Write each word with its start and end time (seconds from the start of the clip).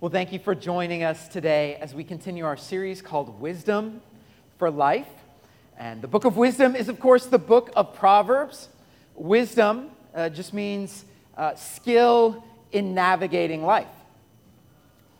Well, 0.00 0.12
thank 0.12 0.32
you 0.32 0.38
for 0.38 0.54
joining 0.54 1.02
us 1.02 1.26
today 1.26 1.74
as 1.80 1.92
we 1.92 2.04
continue 2.04 2.44
our 2.44 2.56
series 2.56 3.02
called 3.02 3.40
Wisdom 3.40 4.00
for 4.56 4.70
Life. 4.70 5.08
And 5.76 6.00
the 6.00 6.06
book 6.06 6.24
of 6.24 6.36
wisdom 6.36 6.76
is, 6.76 6.88
of 6.88 7.00
course, 7.00 7.26
the 7.26 7.36
book 7.36 7.72
of 7.74 7.96
Proverbs. 7.96 8.68
Wisdom 9.16 9.90
uh, 10.14 10.28
just 10.28 10.54
means 10.54 11.04
uh, 11.36 11.56
skill 11.56 12.44
in 12.70 12.94
navigating 12.94 13.64
life. 13.64 13.88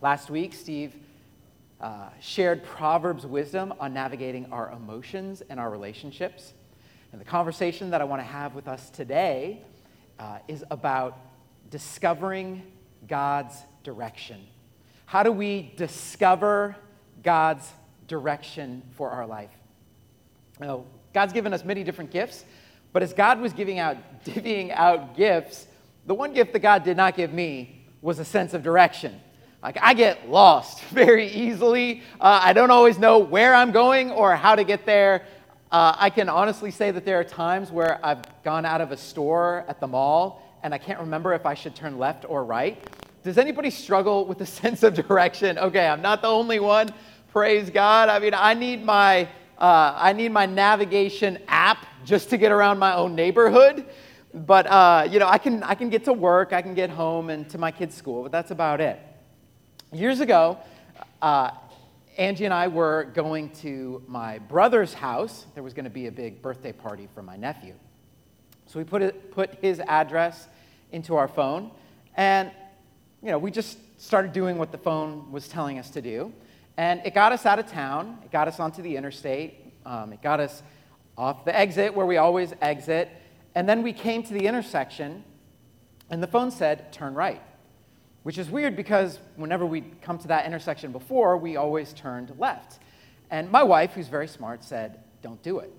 Last 0.01 0.31
week, 0.31 0.55
Steve 0.55 0.95
uh, 1.81 2.11
shared 2.21 2.63
Proverbs 2.63 3.27
wisdom 3.27 3.75
on 3.81 3.93
navigating 3.93 4.47
our 4.53 4.71
emotions 4.71 5.43
and 5.51 5.59
our 5.59 5.71
relationships. 5.71 6.53
And 7.11 7.21
the 7.21 7.25
conversation 7.25 7.91
that 7.91 8.01
I 8.01 8.05
want 8.05 8.23
to 8.23 8.27
have 8.27 8.55
with 8.55 8.69
us 8.69 8.91
today 8.91 9.61
uh, 10.21 10.39
is 10.47 10.63
about 10.71 11.19
discovering 11.69 12.63
God's 13.09 13.57
direction. 13.83 14.47
How 15.09 15.23
do 15.23 15.33
we 15.33 15.73
discover 15.77 16.77
God's 17.23 17.67
direction 18.09 18.83
for 18.91 19.09
our 19.09 19.27
life? 19.27 19.49
Now, 20.61 20.85
God's 21.15 21.33
given 21.33 21.55
us 21.55 21.65
many 21.65 21.83
different 21.83 22.11
gifts, 22.11 22.45
but 22.93 23.03
as 23.03 23.15
God 23.15 23.41
was 23.41 23.55
giving 23.55 23.79
out, 23.79 23.97
divvying 24.27 24.71
out 24.71 25.17
gifts, 25.17 25.67
the 26.05 26.13
one 26.13 26.35
gift 26.35 26.53
that 26.53 26.59
God 26.59 26.85
did 26.85 26.99
not 26.99 27.17
give 27.17 27.33
me 27.33 27.87
was 28.03 28.19
a 28.19 28.25
sense 28.25 28.53
of 28.53 28.63
direction. 28.63 29.19
Like, 29.63 29.79
I 29.81 29.95
get 29.95 30.29
lost 30.29 30.85
very 30.91 31.29
easily. 31.29 32.03
Uh, 32.21 32.41
I 32.43 32.53
don't 32.53 32.71
always 32.71 32.99
know 32.99 33.19
where 33.19 33.55
I'm 33.55 33.73
going 33.73 34.11
or 34.11 34.37
how 34.37 34.57
to 34.57 34.63
get 34.63 34.85
there. 34.85 35.25
Uh, 35.73 35.97
I 35.97 36.11
can 36.11 36.29
honestly 36.29 36.71
say 36.71 36.91
that 36.91 37.07
there 37.07 37.19
are 37.19 37.25
times 37.25 37.71
where 37.71 37.99
I've 38.05 38.25
gone 38.43 38.67
out 38.67 38.83
of 38.83 38.93
a 38.93 38.97
store 38.99 39.65
at 39.69 39.81
the 39.81 39.87
mall 39.87 40.43
and 40.63 40.75
I 40.75 40.79
can't 40.79 41.01
remember 41.01 41.33
if 41.33 41.47
I 41.47 41.55
should 41.55 41.75
turn 41.75 41.97
left 41.97 42.27
or 42.29 42.45
right. 42.45 42.87
Does 43.29 43.37
anybody 43.37 43.69
struggle 43.69 44.25
with 44.25 44.41
a 44.41 44.47
sense 44.63 44.83
of 44.83 44.95
direction? 44.95 45.59
Okay, 45.59 45.87
I'm 45.87 46.01
not 46.01 46.23
the 46.23 46.29
only 46.29 46.61
one. 46.61 46.89
Praise 47.31 47.69
God. 47.69 48.09
I 48.09 48.19
mean, 48.21 48.33
I 48.33 48.55
need 48.55 48.83
my 48.83 49.29
uh, 49.59 49.93
I 49.99 50.15
need 50.15 50.33
my 50.33 50.47
navigation 50.47 51.39
app 51.47 51.85
just 52.07 52.31
to 52.31 52.39
get 52.39 52.53
around 52.53 52.79
my 52.79 52.95
own 52.95 53.15
neighborhood. 53.15 53.85
But 54.33 54.67
uh, 54.67 55.09
you 55.11 55.19
know, 55.19 55.29
I 55.29 55.37
can 55.37 55.63
I 55.63 55.75
can 55.75 55.91
get 55.91 56.05
to 56.05 56.15
work, 56.15 56.55
I 56.55 56.63
can 56.63 56.73
get 56.73 56.89
home 56.89 57.29
and 57.29 57.47
to 57.51 57.59
my 57.59 57.71
kids' 57.71 57.95
school, 57.95 58.23
but 58.23 58.33
that's 58.33 58.51
about 58.51 58.81
it. 58.81 58.99
Years 59.93 60.21
ago, 60.21 60.57
uh, 61.21 61.51
Angie 62.17 62.47
and 62.47 62.55
I 62.55 62.69
were 62.69 63.11
going 63.13 63.51
to 63.57 64.03
my 64.09 64.39
brother's 64.39 64.95
house. 64.95 65.45
There 65.53 65.63
was 65.63 65.75
going 65.75 65.85
to 65.85 65.91
be 65.91 66.07
a 66.07 66.13
big 66.13 66.41
birthday 66.41 66.73
party 66.73 67.11
for 67.15 67.23
my 67.23 67.37
nephew. 67.37 67.75
So 68.65 68.79
we 68.79 68.87
put, 68.87 69.03
it, 69.03 69.31
put 69.33 69.57
his 69.61 69.81
address 69.81 70.49
into 70.93 71.15
our 71.17 71.29
phone, 71.29 71.71
and 72.17 72.51
you 73.23 73.31
know, 73.31 73.39
we 73.39 73.51
just 73.51 73.79
started 74.01 74.33
doing 74.33 74.59
what 74.59 74.71
the 74.71 74.79
phone 74.79 75.31
was 75.33 75.49
telling 75.49 75.79
us 75.79 75.91
to 75.91 76.03
do. 76.03 76.33
And 76.77 77.01
it 77.05 77.15
got 77.15 77.33
us 77.33 77.45
out 77.45 77.59
of 77.59 77.67
town, 77.67 78.19
it 78.25 78.31
got 78.31 78.47
us 78.47 78.61
onto 78.61 78.83
the 78.83 78.97
interstate, 78.97 79.73
um, 79.85 80.13
it 80.13 80.23
got 80.23 80.39
us 80.39 80.63
off 81.17 81.45
the 81.45 81.57
exit 81.57 81.93
where 81.93 82.07
we 82.07 82.17
always 82.17 82.55
exit. 82.63 83.09
And 83.57 83.69
then 83.69 83.83
we 83.83 83.93
came 83.93 84.23
to 84.23 84.33
the 84.33 84.47
intersection, 84.47 85.25
and 86.11 86.23
the 86.23 86.29
phone 86.29 86.53
said, 86.53 86.93
turn 86.93 87.15
right, 87.15 87.43
which 88.23 88.39
is 88.39 88.49
weird 88.49 88.77
because 88.77 89.19
whenever 89.35 89.67
we'd 89.67 90.01
come 90.01 90.19
to 90.19 90.29
that 90.29 90.47
intersection 90.47 90.93
before, 90.93 91.37
we 91.37 91.57
always 91.57 91.93
turned 91.93 92.33
left. 92.39 92.79
And 93.31 93.51
my 93.51 93.65
wife, 93.65 93.95
who's 93.95 94.09
very 94.09 94.29
smart, 94.29 94.63
said, 94.63 95.01
don't 95.21 95.43
do 95.43 95.59
it. 95.59 95.73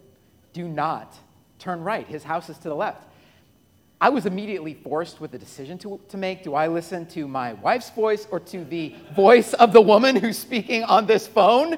Do 0.51 0.67
not 0.67 1.15
turn 1.57 1.81
right. 1.81 2.05
His 2.05 2.23
house 2.23 2.49
is 2.49 2.57
to 2.59 2.69
the 2.69 2.75
left. 2.75 3.08
I 4.01 4.07
was 4.07 4.25
immediately 4.25 4.75
forced 4.75 5.19
with 5.19 5.33
a 5.33 5.37
decision 5.37 5.77
to, 5.79 5.99
to 6.07 6.17
make. 6.17 6.43
Do 6.43 6.53
I 6.53 6.67
listen 6.67 7.05
to 7.07 7.27
my 7.27 7.53
wife's 7.53 7.89
voice 7.89 8.27
or 8.31 8.39
to 8.39 8.63
the 8.63 8.95
voice 9.13 9.53
of 9.53 9.73
the 9.73 9.81
woman 9.81 10.15
who's 10.15 10.37
speaking 10.37 10.85
on 10.85 11.05
this 11.05 11.27
phone? 11.27 11.77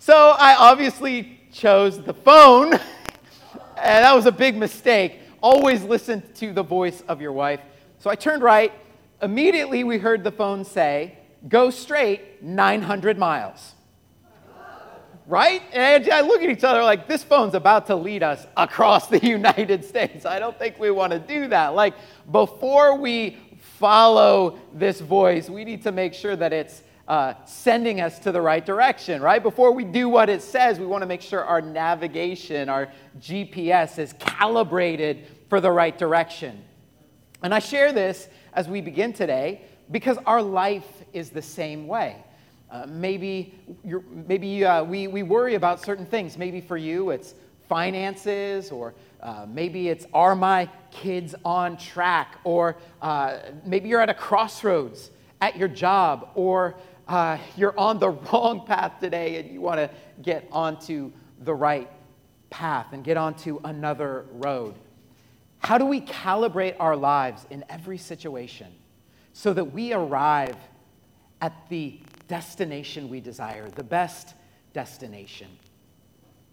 So 0.00 0.34
I 0.36 0.56
obviously 0.56 1.38
chose 1.52 2.02
the 2.02 2.14
phone, 2.14 2.72
and 2.72 2.80
that 4.04 4.12
was 4.14 4.26
a 4.26 4.32
big 4.32 4.56
mistake. 4.56 5.20
Always 5.40 5.84
listen 5.84 6.22
to 6.34 6.52
the 6.52 6.62
voice 6.62 7.02
of 7.06 7.20
your 7.20 7.32
wife. 7.32 7.60
So 8.00 8.10
I 8.10 8.16
turned 8.16 8.42
right. 8.42 8.72
Immediately, 9.22 9.84
we 9.84 9.98
heard 9.98 10.24
the 10.24 10.32
phone 10.32 10.64
say, 10.64 11.18
Go 11.48 11.70
straight 11.70 12.42
900 12.42 13.16
miles 13.16 13.74
right? 15.30 15.62
And 15.72 16.10
I 16.10 16.22
look 16.22 16.42
at 16.42 16.50
each 16.50 16.64
other 16.64 16.82
like, 16.82 17.06
this 17.06 17.22
phone's 17.22 17.54
about 17.54 17.86
to 17.86 17.94
lead 17.94 18.24
us 18.24 18.44
across 18.56 19.06
the 19.06 19.18
United 19.24 19.84
States. 19.84 20.26
I 20.26 20.40
don't 20.40 20.58
think 20.58 20.78
we 20.78 20.90
want 20.90 21.12
to 21.12 21.20
do 21.20 21.46
that. 21.48 21.68
Like, 21.74 21.94
before 22.30 22.96
we 22.96 23.38
follow 23.78 24.58
this 24.74 25.00
voice, 25.00 25.48
we 25.48 25.64
need 25.64 25.82
to 25.84 25.92
make 25.92 26.14
sure 26.14 26.34
that 26.34 26.52
it's 26.52 26.82
uh, 27.06 27.34
sending 27.44 28.00
us 28.00 28.18
to 28.20 28.32
the 28.32 28.40
right 28.40 28.66
direction, 28.66 29.22
right? 29.22 29.42
Before 29.42 29.72
we 29.72 29.84
do 29.84 30.08
what 30.08 30.28
it 30.28 30.42
says, 30.42 30.80
we 30.80 30.86
want 30.86 31.02
to 31.02 31.06
make 31.06 31.22
sure 31.22 31.44
our 31.44 31.60
navigation, 31.60 32.68
our 32.68 32.88
GPS 33.20 33.98
is 33.98 34.12
calibrated 34.14 35.26
for 35.48 35.60
the 35.60 35.70
right 35.70 35.96
direction. 35.96 36.62
And 37.42 37.54
I 37.54 37.60
share 37.60 37.92
this 37.92 38.28
as 38.52 38.68
we 38.68 38.80
begin 38.80 39.12
today 39.12 39.62
because 39.90 40.18
our 40.26 40.42
life 40.42 40.86
is 41.12 41.30
the 41.30 41.42
same 41.42 41.86
way. 41.86 42.16
Uh, 42.70 42.86
maybe 42.86 43.54
maybe 44.28 44.64
uh, 44.64 44.84
we, 44.84 45.08
we 45.08 45.22
worry 45.22 45.54
about 45.56 45.82
certain 45.84 46.06
things. 46.06 46.38
Maybe 46.38 46.60
for 46.60 46.76
you 46.76 47.10
it's 47.10 47.34
finances, 47.68 48.70
or 48.70 48.94
uh, 49.22 49.46
maybe 49.48 49.88
it's 49.88 50.06
are 50.12 50.34
my 50.34 50.68
kids 50.90 51.34
on 51.44 51.76
track, 51.76 52.38
or 52.44 52.76
uh, 53.02 53.38
maybe 53.64 53.88
you're 53.88 54.00
at 54.00 54.08
a 54.08 54.14
crossroads 54.14 55.10
at 55.40 55.56
your 55.56 55.68
job, 55.68 56.30
or 56.34 56.76
uh, 57.10 57.38
you're 57.56 57.78
on 57.78 57.98
the 57.98 58.10
wrong 58.32 58.64
path 58.66 59.00
today 59.00 59.36
and 59.36 59.50
you 59.50 59.60
want 59.60 59.78
to 59.78 59.90
get 60.22 60.46
onto 60.52 61.10
the 61.40 61.54
right 61.54 61.90
path 62.50 62.86
and 62.92 63.04
get 63.04 63.16
onto 63.16 63.60
another 63.64 64.26
road. 64.32 64.74
How 65.58 65.76
do 65.76 65.84
we 65.84 66.00
calibrate 66.00 66.76
our 66.80 66.96
lives 66.96 67.46
in 67.50 67.64
every 67.68 67.98
situation 67.98 68.68
so 69.32 69.52
that 69.52 69.64
we 69.72 69.92
arrive 69.92 70.56
at 71.40 71.68
the 71.68 72.00
destination 72.30 73.08
we 73.08 73.18
desire, 73.18 73.68
the 73.70 73.82
best 73.82 74.34
destination. 74.72 75.48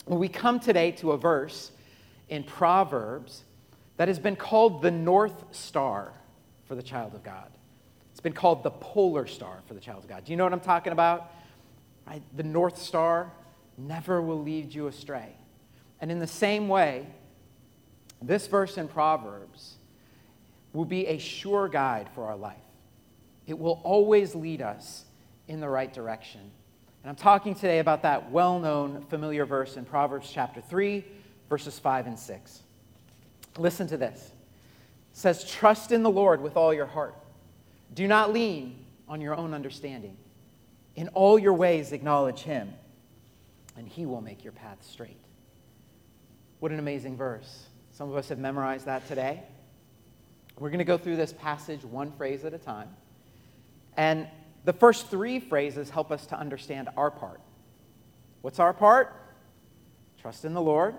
We 0.08 0.28
come 0.28 0.60
today 0.60 0.90
to 0.94 1.12
a 1.12 1.18
verse 1.18 1.70
in 2.30 2.44
Proverbs 2.44 3.44
that 3.98 4.08
has 4.08 4.18
been 4.18 4.36
called 4.36 4.82
the 4.82 4.90
North 4.90 5.44
Star 5.52 6.14
for 6.66 6.74
the 6.74 6.82
child 6.82 7.14
of 7.14 7.24
God. 7.24 7.52
It's 8.12 8.20
been 8.20 8.34
called 8.34 8.64
the 8.64 8.72
polar 8.72 9.28
star 9.28 9.60
for 9.68 9.76
the 9.76 9.80
child 9.80 10.04
of 10.04 10.10
God. 10.10 10.26
Do 10.26 10.32
you 10.32 10.38
know 10.38 10.46
what 10.46 10.54
I'm 10.54 10.60
talking 10.60 10.94
about? 10.94 11.32
Right? 12.08 12.24
The 12.36 12.42
North 12.42 12.82
Star 12.82 13.32
never 13.78 14.20
will 14.20 14.42
lead 14.42 14.74
you 14.74 14.88
astray. 14.88 15.36
And 16.02 16.12
in 16.12 16.18
the 16.18 16.26
same 16.26 16.68
way, 16.68 17.06
this 18.20 18.48
verse 18.48 18.80
in 18.80 18.88
Proverbs 18.88 19.76
will 20.74 20.86
be 20.86 21.06
a 21.06 21.20
sure 21.20 21.68
guide 21.68 22.10
for 22.16 22.26
our 22.26 22.36
life. 22.36 22.58
It 23.46 23.60
will 23.60 23.80
always 23.84 24.34
lead 24.34 24.64
us 24.64 25.06
in 25.48 25.60
the 25.60 25.70
right 25.70 25.94
direction. 25.94 26.42
And 27.04 27.10
I'm 27.10 27.16
talking 27.16 27.56
today 27.56 27.80
about 27.80 28.02
that 28.04 28.32
well 28.32 28.60
known, 28.60 29.06
familiar 29.10 29.46
verse 29.46 29.78
in 29.78 29.86
Proverbs 29.86 30.30
chapter 30.32 30.62
3, 30.62 31.06
verses 31.50 31.80
5 31.80 32.08
and 32.08 32.20
6. 32.20 32.62
Listen 33.58 33.88
to 33.88 33.98
this. 33.98 34.32
It 35.12 35.18
says, 35.18 35.50
Trust 35.50 35.92
in 35.92 36.04
the 36.04 36.10
Lord 36.10 36.42
with 36.42 36.58
all 36.58 36.74
your 36.74 36.86
heart. 36.86 37.16
Do 37.94 38.08
not 38.08 38.34
lean 38.34 38.86
on 39.08 39.22
your 39.22 39.36
own 39.36 39.54
understanding. 39.54 40.18
In 40.96 41.08
all 41.10 41.40
your 41.40 41.54
ways, 41.54 41.92
acknowledge 41.92 42.42
him, 42.42 42.74
and 43.78 43.88
he 43.88 44.06
will 44.06 44.22
make 44.22 44.44
your 44.44 44.54
path 44.54 44.80
straight. 44.82 45.18
What 46.60 46.72
an 46.72 46.80
amazing 46.80 47.16
verse. 47.16 47.68
Some 47.92 48.10
of 48.10 48.16
us 48.16 48.30
have 48.30 48.40
memorized 48.40 48.86
that 48.86 49.08
today. 49.08 49.44
We're 50.60 50.70
going 50.70 50.80
to 50.80 50.86
go 50.86 50.98
through 50.98 51.18
this 51.18 51.34
passage 51.34 51.84
one 51.84 52.12
phrase 52.12 52.44
at 52.44 52.54
a 52.54 52.58
time. 52.58 52.90
And 53.96 54.28
the 54.68 54.74
first 54.74 55.08
three 55.08 55.40
phrases 55.40 55.90
help 55.90 56.12
us 56.12 56.26
to 56.26 56.38
understand 56.38 56.90
our 56.98 57.10
part. 57.10 57.40
What's 58.42 58.60
our 58.60 58.74
part? 58.74 59.16
Trust 60.22 60.44
in 60.44 60.54
the 60.54 60.62
Lord, 60.62 60.94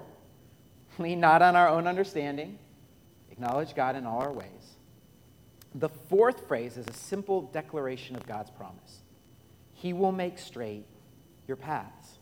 lean 0.99 1.20
not 1.20 1.43
on 1.43 1.55
our 1.55 1.69
own 1.69 1.87
understanding, 1.87 2.59
acknowledge 3.31 3.75
God 3.75 3.94
in 3.94 4.06
all 4.06 4.23
our 4.23 4.32
ways. 4.32 4.76
The 5.75 5.91
fourth 5.91 6.49
phrase 6.49 6.79
is 6.79 6.87
a 6.88 6.94
simple 6.94 7.43
declaration 7.43 8.17
of 8.17 8.26
God's 8.26 8.49
promise 8.50 9.03
He 9.75 9.93
will 9.93 10.12
make 10.12 10.38
straight 10.38 10.87
your 11.47 11.59
paths, 11.59 12.17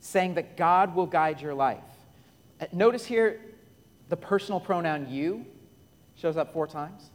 saying 0.00 0.36
that 0.36 0.56
God 0.56 0.94
will 0.94 1.06
guide 1.06 1.42
your 1.42 1.52
life. 1.52 1.84
Uh, 2.62 2.64
notice 2.72 3.04
here 3.04 3.42
the 4.08 4.16
personal 4.16 4.58
pronoun 4.58 5.06
you 5.10 5.44
shows 6.16 6.38
up 6.38 6.54
four 6.54 6.66
times. 6.66 7.10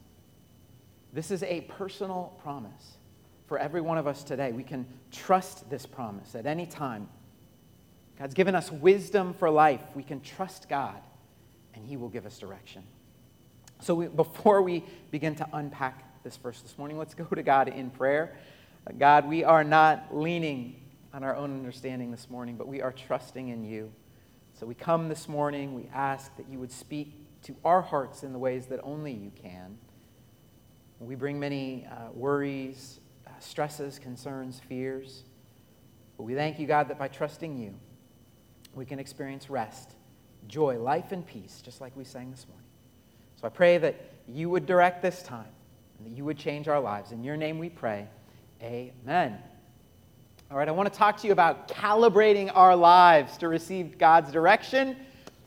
This 1.11 1.31
is 1.31 1.41
a 1.41 1.61
personal 1.61 2.37
promise 2.43 2.97
for 3.49 3.57
every 3.57 3.81
one 3.81 3.97
of 3.97 4.07
us 4.07 4.23
today. 4.23 4.53
We 4.53 4.63
can 4.63 4.85
trust 5.11 5.69
this 5.69 5.85
promise 5.85 6.35
at 6.35 6.45
any 6.45 6.65
time. 6.65 7.09
God's 8.17 8.33
given 8.33 8.55
us 8.55 8.71
wisdom 8.71 9.33
for 9.33 9.49
life. 9.49 9.81
We 9.95 10.03
can 10.03 10.21
trust 10.21 10.69
God, 10.69 11.01
and 11.73 11.85
He 11.85 11.97
will 11.97 12.09
give 12.09 12.25
us 12.25 12.39
direction. 12.39 12.83
So, 13.81 13.95
we, 13.95 14.07
before 14.07 14.61
we 14.61 14.85
begin 15.11 15.35
to 15.35 15.47
unpack 15.51 16.05
this 16.23 16.37
verse 16.37 16.61
this 16.61 16.77
morning. 16.77 16.97
Let's 16.97 17.13
go 17.13 17.23
to 17.23 17.43
God 17.43 17.69
in 17.69 17.89
prayer. 17.89 18.35
Uh, 18.85 18.91
God, 18.97 19.27
we 19.27 19.43
are 19.43 19.63
not 19.63 20.15
leaning 20.15 20.75
on 21.13 21.23
our 21.23 21.35
own 21.35 21.51
understanding 21.51 22.11
this 22.11 22.29
morning, 22.29 22.55
but 22.55 22.67
we 22.67 22.81
are 22.81 22.91
trusting 22.91 23.49
in 23.49 23.63
you. 23.63 23.91
So 24.59 24.65
we 24.65 24.75
come 24.75 25.07
this 25.07 25.29
morning, 25.29 25.73
we 25.73 25.89
ask 25.93 26.35
that 26.37 26.49
you 26.49 26.59
would 26.59 26.71
speak 26.71 27.13
to 27.43 27.55
our 27.63 27.81
hearts 27.81 28.23
in 28.23 28.33
the 28.33 28.39
ways 28.39 28.65
that 28.67 28.81
only 28.83 29.13
you 29.13 29.31
can. 29.41 29.77
We 30.99 31.15
bring 31.15 31.39
many 31.39 31.87
uh, 31.89 32.11
worries, 32.13 32.99
stresses, 33.39 33.99
concerns, 33.99 34.59
fears. 34.67 35.23
But 36.17 36.23
we 36.23 36.35
thank 36.35 36.59
you, 36.59 36.67
God, 36.67 36.89
that 36.89 36.99
by 36.99 37.07
trusting 37.07 37.57
you, 37.57 37.73
we 38.75 38.85
can 38.85 38.99
experience 38.99 39.49
rest, 39.49 39.95
joy, 40.47 40.77
life, 40.79 41.11
and 41.11 41.25
peace, 41.25 41.61
just 41.63 41.81
like 41.81 41.95
we 41.95 42.03
sang 42.03 42.31
this 42.31 42.45
morning. 42.47 42.65
So 43.39 43.47
I 43.47 43.49
pray 43.49 43.77
that 43.77 43.95
you 44.27 44.49
would 44.49 44.65
direct 44.65 45.01
this 45.01 45.23
time 45.23 45.47
and 45.97 46.07
that 46.07 46.17
you 46.17 46.25
would 46.25 46.37
change 46.37 46.67
our 46.67 46.79
lives. 46.79 47.11
In 47.11 47.23
your 47.23 47.37
name 47.37 47.57
we 47.57 47.69
pray. 47.69 48.07
Amen. 48.61 49.37
All 50.51 50.57
right, 50.57 50.67
I 50.67 50.71
want 50.71 50.91
to 50.91 50.97
talk 50.97 51.17
to 51.17 51.27
you 51.27 51.33
about 51.33 51.67
calibrating 51.67 52.51
our 52.53 52.75
lives 52.75 53.37
to 53.37 53.47
receive 53.47 53.97
God's 53.97 54.31
direction. 54.31 54.97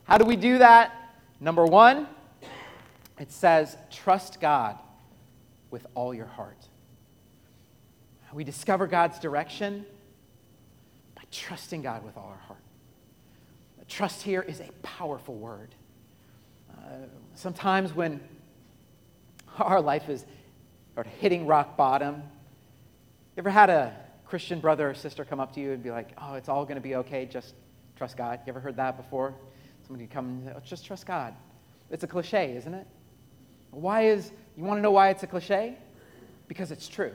How 0.05 0.17
do 0.17 0.25
we 0.25 0.35
do 0.35 0.57
that? 0.59 0.93
Number 1.39 1.65
one, 1.65 2.07
it 3.19 3.31
says, 3.31 3.77
trust 3.91 4.39
God 4.39 4.77
with 5.71 5.85
all 5.93 6.13
your 6.13 6.25
heart. 6.25 6.62
We 8.33 8.43
discover 8.43 8.87
God's 8.87 9.19
direction 9.19 9.85
by 11.15 11.23
trusting 11.31 11.83
God 11.83 12.03
with 12.03 12.17
all 12.17 12.29
our 12.29 12.47
heart. 12.47 12.59
Trust 13.87 14.23
here 14.23 14.41
is 14.41 14.59
a 14.59 14.71
powerful 14.81 15.35
word. 15.35 15.75
Uh, 16.71 17.05
sometimes 17.35 17.93
when 17.93 18.19
our 19.59 19.81
life 19.81 20.09
is 20.09 20.25
of 20.95 21.05
hitting 21.05 21.45
rock 21.45 21.77
bottom, 21.77 22.15
you 22.15 23.41
ever 23.41 23.49
had 23.51 23.69
a 23.69 23.95
Christian 24.25 24.59
brother 24.59 24.89
or 24.89 24.93
sister 24.95 25.23
come 25.23 25.39
up 25.39 25.53
to 25.53 25.59
you 25.59 25.73
and 25.73 25.83
be 25.83 25.91
like, 25.91 26.09
oh, 26.17 26.33
it's 26.33 26.49
all 26.49 26.63
going 26.63 26.75
to 26.75 26.81
be 26.81 26.95
okay, 26.95 27.25
just 27.25 27.53
trust 27.95 28.17
God? 28.17 28.39
You 28.45 28.51
ever 28.51 28.59
heard 28.59 28.77
that 28.77 28.97
before? 28.97 29.35
Somebody 29.85 30.07
come, 30.07 30.49
oh, 30.55 30.59
just 30.65 30.85
trust 30.85 31.05
God. 31.05 31.35
It's 31.91 32.03
a 32.03 32.07
cliche, 32.07 32.55
isn't 32.55 32.73
it? 32.73 32.87
Why 33.69 34.05
is, 34.05 34.31
you 34.57 34.63
want 34.63 34.79
to 34.79 34.81
know 34.81 34.91
why 34.91 35.09
it's 35.09 35.21
a 35.21 35.27
cliche? 35.27 35.77
Because 36.47 36.71
it's 36.71 36.87
true. 36.87 37.13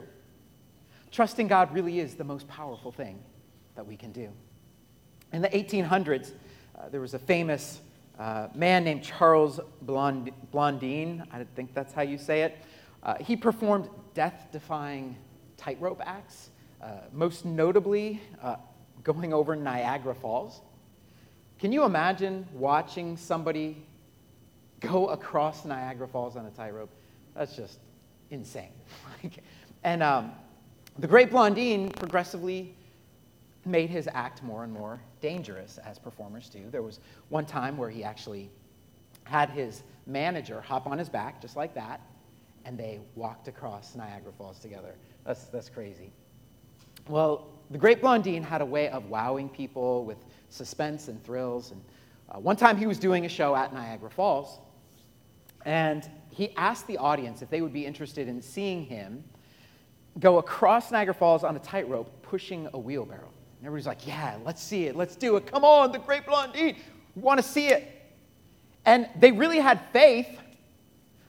Trusting 1.10 1.48
God 1.48 1.72
really 1.72 2.00
is 2.00 2.14
the 2.14 2.24
most 2.24 2.46
powerful 2.48 2.92
thing 2.92 3.18
that 3.74 3.86
we 3.86 3.96
can 3.96 4.12
do. 4.12 4.28
In 5.32 5.42
the 5.42 5.48
1800s, 5.48 6.32
uh, 6.78 6.88
there 6.88 7.00
was 7.00 7.14
a 7.14 7.18
famous 7.18 7.80
uh, 8.18 8.48
man 8.54 8.84
named 8.84 9.02
Charles 9.02 9.60
Blond- 9.82 10.32
Blondin. 10.52 11.26
I 11.32 11.44
think 11.54 11.74
that's 11.74 11.92
how 11.92 12.02
you 12.02 12.18
say 12.18 12.42
it. 12.42 12.58
Uh, 13.02 13.14
he 13.20 13.36
performed 13.36 13.88
death 14.14 14.48
defying 14.52 15.16
tightrope 15.56 16.00
acts, 16.04 16.50
uh, 16.82 16.92
most 17.12 17.44
notably 17.44 18.20
uh, 18.42 18.56
going 19.04 19.32
over 19.32 19.54
Niagara 19.54 20.14
Falls. 20.14 20.60
Can 21.58 21.72
you 21.72 21.84
imagine 21.84 22.46
watching 22.52 23.16
somebody 23.16 23.84
go 24.80 25.08
across 25.08 25.64
Niagara 25.64 26.08
Falls 26.08 26.36
on 26.36 26.46
a 26.46 26.50
tightrope? 26.50 26.90
That's 27.34 27.56
just 27.56 27.78
insane. 28.30 28.70
and 29.84 30.02
um, 30.02 30.32
the 30.98 31.06
great 31.06 31.30
Blondin 31.30 31.90
progressively 31.90 32.74
made 33.64 33.90
his 33.90 34.08
act 34.12 34.42
more 34.42 34.64
and 34.64 34.72
more 34.72 35.00
dangerous, 35.20 35.78
as 35.78 35.98
performers 35.98 36.48
do. 36.48 36.68
There 36.70 36.82
was 36.82 37.00
one 37.28 37.46
time 37.46 37.76
where 37.76 37.90
he 37.90 38.02
actually 38.02 38.50
had 39.24 39.50
his 39.50 39.82
manager 40.06 40.60
hop 40.60 40.86
on 40.86 40.98
his 40.98 41.08
back, 41.08 41.40
just 41.40 41.54
like 41.56 41.74
that, 41.74 42.00
and 42.64 42.78
they 42.78 43.00
walked 43.14 43.46
across 43.46 43.94
Niagara 43.94 44.32
Falls 44.32 44.58
together. 44.58 44.94
That's, 45.24 45.44
that's 45.44 45.68
crazy. 45.68 46.10
Well, 47.08 47.48
the 47.70 47.78
great 47.78 48.00
Blondin 48.00 48.42
had 48.42 48.60
a 48.60 48.66
way 48.66 48.88
of 48.88 49.06
wowing 49.06 49.48
people 49.48 50.04
with 50.04 50.18
suspense 50.48 51.08
and 51.08 51.22
thrills. 51.22 51.70
And 51.70 51.82
uh, 52.30 52.38
one 52.38 52.56
time 52.56 52.76
he 52.76 52.86
was 52.86 52.98
doing 52.98 53.26
a 53.26 53.28
show 53.28 53.54
at 53.54 53.72
Niagara 53.72 54.10
Falls, 54.10 54.58
and 55.64 56.08
he 56.30 56.54
asked 56.56 56.86
the 56.86 56.96
audience 56.96 57.42
if 57.42 57.50
they 57.50 57.60
would 57.60 57.72
be 57.72 57.84
interested 57.84 58.28
in 58.28 58.40
seeing 58.40 58.84
him 58.84 59.24
go 60.18 60.38
across 60.38 60.90
Niagara 60.90 61.14
Falls 61.14 61.44
on 61.44 61.56
a 61.56 61.60
tightrope 61.60 62.10
pushing 62.22 62.68
a 62.72 62.78
wheelbarrow. 62.78 63.30
And 63.58 63.66
everybody's 63.66 63.86
like, 63.86 64.06
yeah, 64.06 64.36
let's 64.44 64.62
see 64.62 64.84
it. 64.84 64.96
Let's 64.96 65.16
do 65.16 65.36
it. 65.36 65.46
Come 65.46 65.64
on, 65.64 65.92
the 65.92 65.98
great 65.98 66.26
Blondin. 66.26 66.76
We 67.14 67.22
want 67.22 67.38
to 67.38 67.46
see 67.46 67.68
it. 67.68 67.92
And 68.84 69.08
they 69.18 69.32
really 69.32 69.58
had 69.58 69.80
faith 69.92 70.28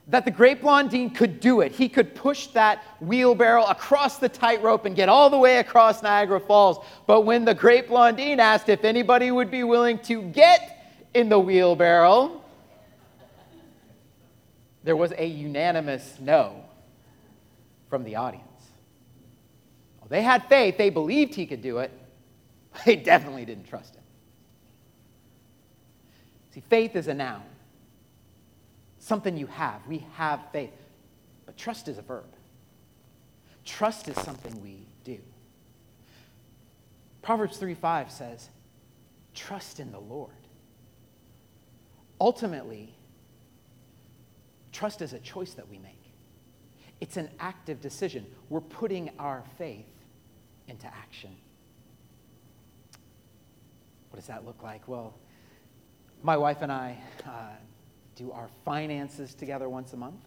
that 0.08 0.24
the 0.24 0.30
great 0.30 0.60
Blondin 0.60 1.10
could 1.10 1.40
do 1.40 1.60
it. 1.60 1.72
He 1.72 1.88
could 1.88 2.14
push 2.14 2.48
that 2.48 2.82
wheelbarrow 3.00 3.64
across 3.64 4.18
the 4.18 4.28
tightrope 4.28 4.84
and 4.84 4.96
get 4.96 5.08
all 5.08 5.30
the 5.30 5.38
way 5.38 5.58
across 5.58 6.02
Niagara 6.02 6.40
Falls. 6.40 6.84
But 7.06 7.22
when 7.22 7.44
the 7.44 7.54
great 7.54 7.88
Blondin 7.88 8.40
asked 8.40 8.68
if 8.68 8.84
anybody 8.84 9.30
would 9.30 9.50
be 9.50 9.62
willing 9.62 9.98
to 10.00 10.22
get 10.22 10.98
in 11.14 11.28
the 11.28 11.38
wheelbarrow, 11.38 12.42
there 14.82 14.96
was 14.96 15.12
a 15.16 15.26
unanimous 15.26 16.16
no 16.18 16.64
from 17.88 18.02
the 18.04 18.16
audience. 18.16 18.49
They 20.10 20.22
had 20.22 20.44
faith, 20.46 20.76
they 20.76 20.90
believed 20.90 21.34
he 21.34 21.46
could 21.46 21.62
do 21.62 21.78
it, 21.78 21.90
They 22.86 22.96
definitely 22.96 23.44
didn't 23.44 23.68
trust 23.68 23.94
him. 23.94 24.02
See, 26.52 26.62
faith 26.68 26.96
is 26.96 27.08
a 27.08 27.14
noun, 27.14 27.42
something 28.98 29.36
you 29.36 29.46
have. 29.46 29.86
We 29.86 30.04
have 30.14 30.40
faith. 30.52 30.72
But 31.46 31.56
trust 31.56 31.88
is 31.88 31.98
a 31.98 32.02
verb. 32.02 32.26
Trust 33.64 34.08
is 34.08 34.16
something 34.16 34.60
we 34.62 34.86
do. 35.04 35.18
Proverbs 37.22 37.56
3 37.58 37.74
5 37.74 38.10
says, 38.10 38.48
Trust 39.34 39.78
in 39.78 39.92
the 39.92 40.00
Lord. 40.00 40.32
Ultimately, 42.20 42.92
trust 44.72 45.02
is 45.02 45.12
a 45.12 45.18
choice 45.20 45.54
that 45.54 45.68
we 45.68 45.78
make. 45.78 45.94
It's 47.00 47.16
an 47.16 47.30
active 47.38 47.80
decision. 47.80 48.26
We're 48.48 48.60
putting 48.60 49.10
our 49.18 49.44
faith 49.56 49.86
into 50.70 50.86
action. 50.86 51.36
What 54.10 54.18
does 54.18 54.28
that 54.28 54.46
look 54.46 54.62
like? 54.62 54.86
Well, 54.88 55.14
my 56.22 56.36
wife 56.36 56.62
and 56.62 56.70
I 56.70 56.96
uh, 57.26 57.30
do 58.14 58.30
our 58.32 58.48
finances 58.64 59.34
together 59.34 59.68
once 59.68 59.92
a 59.92 59.96
month. 59.96 60.20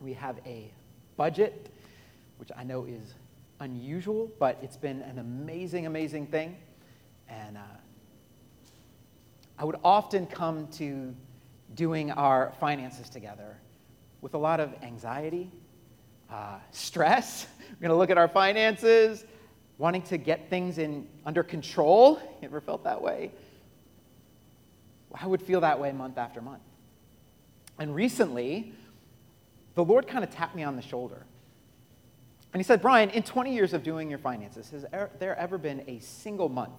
We 0.00 0.12
have 0.14 0.38
a 0.46 0.72
budget, 1.16 1.68
which 2.38 2.50
I 2.56 2.62
know 2.62 2.84
is 2.84 3.14
unusual, 3.60 4.30
but 4.38 4.58
it's 4.62 4.76
been 4.76 5.02
an 5.02 5.18
amazing, 5.18 5.86
amazing 5.86 6.28
thing. 6.28 6.56
And 7.28 7.56
uh, 7.56 7.60
I 9.58 9.64
would 9.64 9.76
often 9.82 10.26
come 10.26 10.68
to 10.72 11.14
doing 11.74 12.10
our 12.12 12.52
finances 12.60 13.08
together 13.08 13.56
with 14.20 14.34
a 14.34 14.38
lot 14.38 14.60
of 14.60 14.74
anxiety, 14.82 15.50
uh, 16.30 16.58
stress. 16.70 17.46
We're 17.70 17.88
going 17.88 17.90
to 17.90 17.96
look 17.96 18.10
at 18.10 18.18
our 18.18 18.28
finances 18.28 19.24
wanting 19.78 20.02
to 20.02 20.16
get 20.16 20.48
things 20.48 20.78
in 20.78 21.06
under 21.26 21.42
control. 21.42 22.20
You 22.40 22.46
ever 22.48 22.60
felt 22.60 22.84
that 22.84 23.00
way? 23.02 23.32
I 25.12 25.26
would 25.26 25.42
feel 25.42 25.60
that 25.60 25.78
way 25.78 25.92
month 25.92 26.18
after 26.18 26.40
month. 26.40 26.62
And 27.78 27.94
recently, 27.94 28.72
the 29.74 29.84
Lord 29.84 30.06
kind 30.06 30.24
of 30.24 30.30
tapped 30.30 30.54
me 30.54 30.62
on 30.62 30.76
the 30.76 30.82
shoulder. 30.82 31.24
And 32.52 32.60
he 32.60 32.64
said, 32.64 32.80
Brian, 32.80 33.10
in 33.10 33.24
20 33.24 33.52
years 33.52 33.72
of 33.72 33.82
doing 33.82 34.08
your 34.08 34.18
finances, 34.18 34.70
has 34.70 34.86
there 35.18 35.36
ever 35.36 35.58
been 35.58 35.82
a 35.88 35.98
single 35.98 36.48
month 36.48 36.72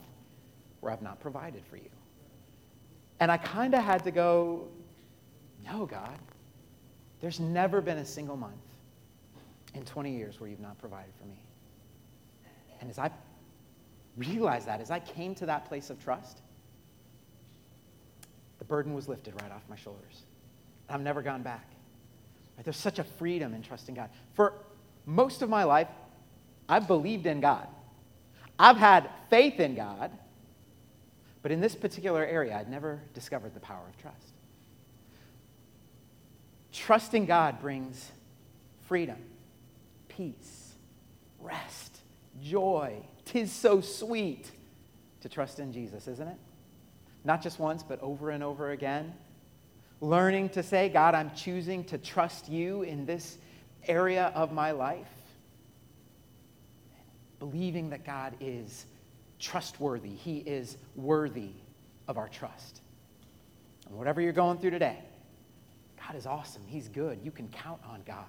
where 0.79 0.91
I've 0.91 1.01
not 1.01 1.19
provided 1.19 1.65
for 1.69 1.75
you? 1.75 1.89
And 3.19 3.31
I 3.31 3.37
kind 3.37 3.73
of 3.73 3.83
had 3.83 4.03
to 4.05 4.11
go, 4.11 4.67
no, 5.65 5.85
God. 5.85 6.17
There's 7.19 7.39
never 7.39 7.81
been 7.81 7.97
a 7.97 8.05
single 8.05 8.37
month 8.37 8.55
in 9.75 9.83
20 9.83 10.15
years 10.15 10.39
where 10.39 10.49
you've 10.49 10.59
not 10.59 10.77
provided 10.77 11.13
for 11.19 11.25
me. 11.25 11.41
And 12.81 12.89
as 12.89 12.97
I 12.97 13.11
realized 14.17 14.67
that, 14.67 14.81
as 14.81 14.91
I 14.91 14.99
came 14.99 15.35
to 15.35 15.45
that 15.45 15.65
place 15.65 15.89
of 15.89 16.01
trust, 16.03 16.41
the 18.59 18.65
burden 18.65 18.93
was 18.93 19.07
lifted 19.07 19.39
right 19.41 19.51
off 19.51 19.63
my 19.69 19.75
shoulders. 19.75 20.23
I've 20.89 21.01
never 21.01 21.21
gone 21.21 21.43
back. 21.43 21.65
There's 22.63 22.77
such 22.77 22.99
a 22.99 23.03
freedom 23.03 23.53
in 23.53 23.61
trusting 23.61 23.95
God. 23.95 24.09
For 24.33 24.53
most 25.05 25.41
of 25.41 25.49
my 25.49 25.65
life, 25.65 25.89
I've 26.69 26.87
believed 26.87 27.25
in 27.25 27.41
God. 27.41 27.67
I've 28.57 28.77
had 28.77 29.09
faith 29.29 29.59
in 29.59 29.75
God, 29.75 30.11
but 31.41 31.51
in 31.51 31.59
this 31.59 31.75
particular 31.75 32.25
area, 32.25 32.57
I'd 32.57 32.69
never 32.69 33.01
discovered 33.13 33.53
the 33.53 33.59
power 33.59 33.83
of 33.87 33.97
trust. 34.01 34.33
Trusting 36.71 37.25
God 37.25 37.59
brings 37.61 38.11
freedom, 38.87 39.17
peace, 40.15 40.73
rest 41.39 41.99
joy. 42.41 42.95
Tis 43.25 43.51
so 43.51 43.81
sweet 43.81 44.49
to 45.21 45.29
trust 45.29 45.59
in 45.59 45.71
Jesus, 45.71 46.07
isn't 46.07 46.27
it? 46.27 46.37
Not 47.23 47.41
just 47.41 47.59
once, 47.59 47.83
but 47.83 48.01
over 48.01 48.29
and 48.29 48.43
over 48.43 48.71
again. 48.71 49.13
Learning 50.01 50.49
to 50.49 50.61
say, 50.61 50.89
God, 50.89 51.15
I'm 51.15 51.31
choosing 51.31 51.83
to 51.85 51.97
trust 51.97 52.49
you 52.49 52.83
in 52.83 53.05
this 53.05 53.37
area 53.87 54.31
of 54.35 54.51
my 54.51 54.71
life. 54.71 55.07
Believing 57.39 57.89
that 57.89 58.05
God 58.05 58.35
is 58.39 58.85
trustworthy, 59.39 60.09
He 60.09 60.37
is 60.37 60.77
worthy 60.95 61.51
of 62.07 62.17
our 62.17 62.29
trust. 62.29 62.81
And 63.87 63.97
whatever 63.97 64.21
you're 64.21 64.33
going 64.33 64.57
through 64.57 64.71
today, 64.71 64.99
God 66.05 66.15
is 66.15 66.25
awesome. 66.25 66.61
He's 66.67 66.87
good. 66.87 67.19
You 67.23 67.31
can 67.31 67.47
count 67.49 67.81
on 67.87 68.01
God. 68.05 68.25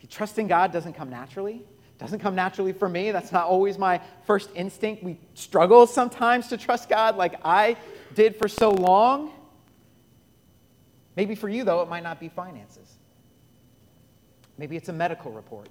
If 0.00 0.04
you 0.04 0.08
trust 0.08 0.38
in 0.38 0.46
God 0.46 0.72
doesn't 0.72 0.94
come 0.94 1.10
naturally, 1.10 1.62
doesn't 1.98 2.20
come 2.20 2.34
naturally 2.34 2.72
for 2.72 2.88
me. 2.88 3.10
That's 3.10 3.32
not 3.32 3.44
always 3.44 3.76
my 3.76 4.00
first 4.24 4.48
instinct. 4.54 5.04
We 5.04 5.20
struggle 5.34 5.86
sometimes 5.86 6.48
to 6.48 6.56
trust 6.56 6.88
God 6.88 7.18
like 7.18 7.34
I 7.44 7.76
did 8.14 8.34
for 8.36 8.48
so 8.48 8.70
long. 8.70 9.30
Maybe 11.16 11.34
for 11.34 11.50
you, 11.50 11.64
though, 11.64 11.82
it 11.82 11.90
might 11.90 12.02
not 12.02 12.18
be 12.18 12.30
finances. 12.30 12.96
Maybe 14.56 14.74
it's 14.74 14.88
a 14.88 14.92
medical 14.94 15.32
report. 15.32 15.68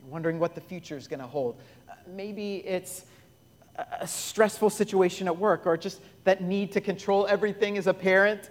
You're 0.00 0.10
wondering 0.10 0.38
what 0.38 0.54
the 0.54 0.62
future 0.62 0.96
is 0.96 1.06
going 1.06 1.20
to 1.20 1.26
hold. 1.26 1.60
Uh, 1.86 1.96
maybe 2.08 2.66
it's 2.66 3.04
a 4.00 4.06
stressful 4.06 4.70
situation 4.70 5.26
at 5.26 5.36
work 5.36 5.66
or 5.66 5.76
just 5.76 6.00
that 6.24 6.40
need 6.42 6.72
to 6.72 6.80
control 6.80 7.26
everything 7.26 7.76
as 7.76 7.86
a 7.86 7.92
parent. 7.92 8.48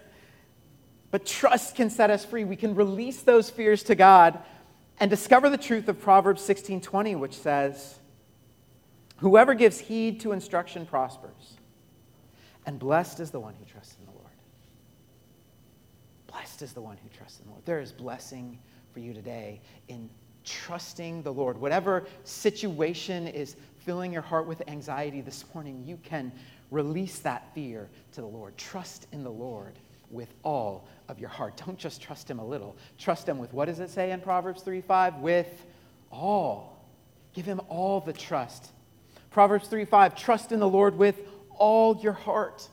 But 1.09 1.25
trust 1.25 1.75
can 1.75 1.89
set 1.89 2.11
us 2.11 2.23
free. 2.23 2.43
We 2.43 2.55
can 2.55 2.75
release 2.75 3.23
those 3.23 3.49
fears 3.49 3.81
to 3.83 3.95
God 3.95 4.37
and 4.99 5.09
discover 5.09 5.49
the 5.49 5.57
truth 5.57 5.87
of 5.87 5.99
Proverbs 5.99 6.41
16:20 6.41 7.15
which 7.15 7.37
says, 7.37 7.99
"Whoever 9.17 9.53
gives 9.53 9.79
heed 9.79 10.19
to 10.21 10.31
instruction 10.31 10.85
prospers, 10.85 11.57
and 12.65 12.79
blessed 12.79 13.19
is 13.19 13.31
the 13.31 13.39
one 13.39 13.55
who 13.55 13.65
trusts 13.65 13.97
in 13.99 14.05
the 14.05 14.11
Lord." 14.11 14.25
Blessed 16.27 16.61
is 16.61 16.73
the 16.73 16.81
one 16.81 16.97
who 16.97 17.09
trusts 17.09 17.39
in 17.39 17.45
the 17.45 17.51
Lord. 17.51 17.65
There 17.65 17.79
is 17.79 17.91
blessing 17.91 18.59
for 18.91 18.99
you 18.99 19.13
today 19.13 19.61
in 19.87 20.09
trusting 20.43 21.21
the 21.23 21.33
Lord. 21.33 21.57
Whatever 21.57 22.07
situation 22.23 23.27
is 23.27 23.55
filling 23.77 24.13
your 24.13 24.21
heart 24.21 24.47
with 24.47 24.61
anxiety 24.67 25.21
this 25.21 25.43
morning, 25.53 25.83
you 25.85 25.97
can 25.97 26.31
release 26.71 27.19
that 27.19 27.53
fear 27.53 27.89
to 28.11 28.21
the 28.21 28.27
Lord. 28.27 28.57
Trust 28.57 29.07
in 29.11 29.23
the 29.23 29.31
Lord 29.31 29.79
with 30.11 30.33
all 30.43 30.87
of 31.07 31.19
your 31.19 31.29
heart. 31.29 31.61
Don't 31.65 31.77
just 31.77 32.01
trust 32.01 32.29
him 32.29 32.39
a 32.39 32.45
little. 32.45 32.75
Trust 32.97 33.27
him 33.27 33.37
with 33.37 33.53
what 33.53 33.65
does 33.65 33.79
it 33.79 33.89
say 33.89 34.11
in 34.11 34.21
Proverbs 34.21 34.61
3 34.61 34.81
5? 34.81 35.17
With 35.17 35.65
all. 36.11 36.85
Give 37.33 37.45
him 37.45 37.61
all 37.69 37.99
the 37.99 38.13
trust. 38.13 38.71
Proverbs 39.31 39.67
3 39.67 39.85
5, 39.85 40.15
trust 40.15 40.51
in 40.51 40.59
the 40.59 40.67
Lord 40.67 40.97
with 40.97 41.19
all 41.57 41.99
your 42.01 42.13
heart. 42.13 42.67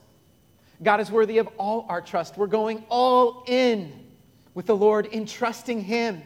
God 0.83 1.01
is 1.01 1.11
worthy 1.11 1.39
of 1.39 1.49
all 1.59 1.87
our 1.89 2.01
trust. 2.01 2.37
We're 2.37 2.47
going 2.47 2.85
all 2.89 3.45
in 3.47 3.93
with 4.55 4.67
the 4.67 4.77
Lord 4.77 5.07
in 5.07 5.27
trusting 5.27 5.83
him. 5.83 6.23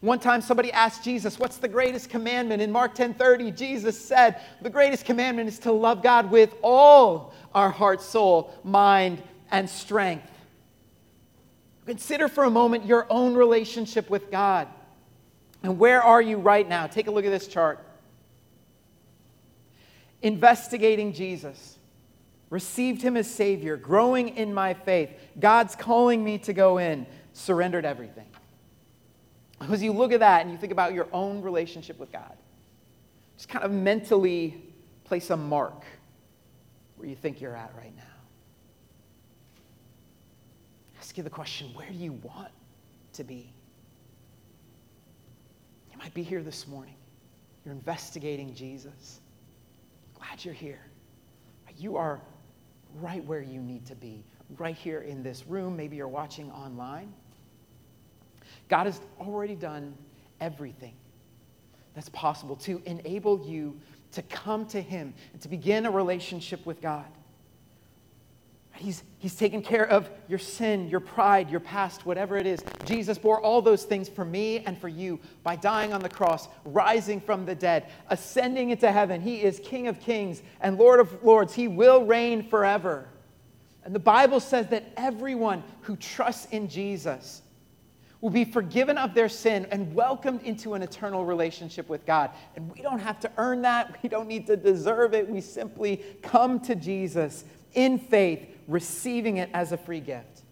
One 0.00 0.20
time 0.20 0.42
somebody 0.42 0.72
asked 0.72 1.02
Jesus, 1.02 1.40
"What's 1.40 1.56
the 1.56 1.68
greatest 1.68 2.08
commandment?" 2.08 2.62
In 2.62 2.70
Mark 2.70 2.94
10:30, 2.94 3.50
Jesus 3.50 4.00
said, 4.00 4.40
"The 4.62 4.70
greatest 4.70 5.04
commandment 5.04 5.48
is 5.48 5.58
to 5.60 5.72
love 5.72 6.02
God 6.02 6.30
with 6.30 6.54
all 6.62 7.32
our 7.52 7.70
heart, 7.70 8.00
soul, 8.00 8.52
mind, 8.62 9.22
and 9.50 9.68
strength." 9.68 10.30
Consider 11.86 12.28
for 12.28 12.44
a 12.44 12.50
moment 12.50 12.84
your 12.84 13.06
own 13.10 13.34
relationship 13.34 14.10
with 14.10 14.30
God. 14.30 14.68
And 15.62 15.78
where 15.78 16.02
are 16.02 16.20
you 16.20 16.36
right 16.36 16.68
now? 16.68 16.86
Take 16.86 17.06
a 17.06 17.10
look 17.10 17.24
at 17.24 17.30
this 17.30 17.48
chart. 17.48 17.84
Investigating 20.20 21.12
Jesus, 21.12 21.78
received 22.50 23.02
him 23.02 23.16
as 23.16 23.30
Savior, 23.30 23.76
growing 23.76 24.36
in 24.36 24.52
my 24.52 24.74
faith. 24.74 25.10
God's 25.38 25.74
calling 25.74 26.22
me 26.22 26.38
to 26.38 26.52
go 26.52 26.78
in, 26.78 27.06
surrendered 27.32 27.84
everything. 27.84 28.26
As 29.60 29.82
you 29.82 29.92
look 29.92 30.12
at 30.12 30.20
that 30.20 30.42
and 30.42 30.50
you 30.50 30.58
think 30.58 30.72
about 30.72 30.92
your 30.92 31.08
own 31.12 31.42
relationship 31.42 31.98
with 31.98 32.12
God, 32.12 32.36
just 33.36 33.48
kind 33.48 33.64
of 33.64 33.70
mentally 33.70 34.62
place 35.04 35.30
a 35.30 35.36
mark 35.36 35.84
where 36.96 37.08
you 37.08 37.16
think 37.16 37.40
you're 37.40 37.56
at 37.56 37.72
right 37.76 37.96
now. 37.96 38.02
You 41.18 41.24
the 41.24 41.28
question 41.28 41.68
where 41.74 41.88
do 41.90 41.96
you 41.96 42.12
want 42.12 42.52
to 43.12 43.24
be? 43.24 43.52
You 45.92 45.98
might 45.98 46.14
be 46.14 46.22
here 46.22 46.42
this 46.42 46.66
morning. 46.66 46.94
You're 47.64 47.74
investigating 47.74 48.54
Jesus. 48.54 49.20
Glad 50.14 50.44
you're 50.44 50.54
here. 50.54 50.80
You 51.76 51.96
are 51.96 52.20
right 53.00 53.22
where 53.24 53.42
you 53.42 53.60
need 53.60 53.84
to 53.86 53.94
be, 53.94 54.24
right 54.56 54.74
here 54.74 55.00
in 55.00 55.22
this 55.22 55.46
room. 55.46 55.76
Maybe 55.76 55.96
you're 55.96 56.08
watching 56.08 56.50
online. 56.50 57.12
God 58.68 58.86
has 58.86 59.00
already 59.20 59.54
done 59.54 59.94
everything 60.40 60.94
that's 61.94 62.08
possible 62.08 62.56
to 62.56 62.80
enable 62.86 63.44
you 63.46 63.78
to 64.12 64.22
come 64.22 64.66
to 64.66 64.80
Him 64.80 65.14
and 65.32 65.42
to 65.42 65.48
begin 65.48 65.84
a 65.84 65.90
relationship 65.90 66.64
with 66.64 66.80
God. 66.80 67.06
He's, 68.78 69.02
he's 69.18 69.34
taken 69.34 69.60
care 69.60 69.86
of 69.86 70.08
your 70.28 70.38
sin, 70.38 70.88
your 70.88 71.00
pride, 71.00 71.50
your 71.50 71.60
past, 71.60 72.06
whatever 72.06 72.36
it 72.36 72.46
is. 72.46 72.62
Jesus 72.84 73.18
bore 73.18 73.40
all 73.40 73.60
those 73.60 73.82
things 73.82 74.08
for 74.08 74.24
me 74.24 74.60
and 74.60 74.78
for 74.78 74.88
you 74.88 75.18
by 75.42 75.56
dying 75.56 75.92
on 75.92 76.00
the 76.00 76.08
cross, 76.08 76.48
rising 76.64 77.20
from 77.20 77.44
the 77.44 77.54
dead, 77.54 77.90
ascending 78.08 78.70
into 78.70 78.90
heaven. 78.92 79.20
He 79.20 79.42
is 79.42 79.60
King 79.64 79.88
of 79.88 79.98
kings 79.98 80.42
and 80.60 80.78
Lord 80.78 81.00
of 81.00 81.24
lords. 81.24 81.54
He 81.54 81.66
will 81.66 82.04
reign 82.04 82.48
forever. 82.48 83.08
And 83.84 83.94
the 83.94 84.00
Bible 84.00 84.38
says 84.38 84.68
that 84.68 84.84
everyone 84.96 85.64
who 85.82 85.96
trusts 85.96 86.46
in 86.52 86.68
Jesus 86.68 87.42
will 88.20 88.30
be 88.30 88.44
forgiven 88.44 88.98
of 88.98 89.14
their 89.14 89.28
sin 89.28 89.66
and 89.70 89.94
welcomed 89.94 90.42
into 90.42 90.74
an 90.74 90.82
eternal 90.82 91.24
relationship 91.24 91.88
with 91.88 92.04
God. 92.04 92.30
And 92.54 92.70
we 92.72 92.82
don't 92.82 92.98
have 92.98 93.18
to 93.20 93.30
earn 93.38 93.62
that, 93.62 93.98
we 94.02 94.08
don't 94.08 94.28
need 94.28 94.46
to 94.46 94.56
deserve 94.56 95.14
it. 95.14 95.28
We 95.28 95.40
simply 95.40 96.04
come 96.22 96.60
to 96.60 96.76
Jesus 96.76 97.44
in 97.74 97.98
faith 97.98 98.57
receiving 98.68 99.38
it 99.38 99.50
as 99.52 99.72
a 99.72 99.76
free 99.76 100.00
gift. 100.00 100.42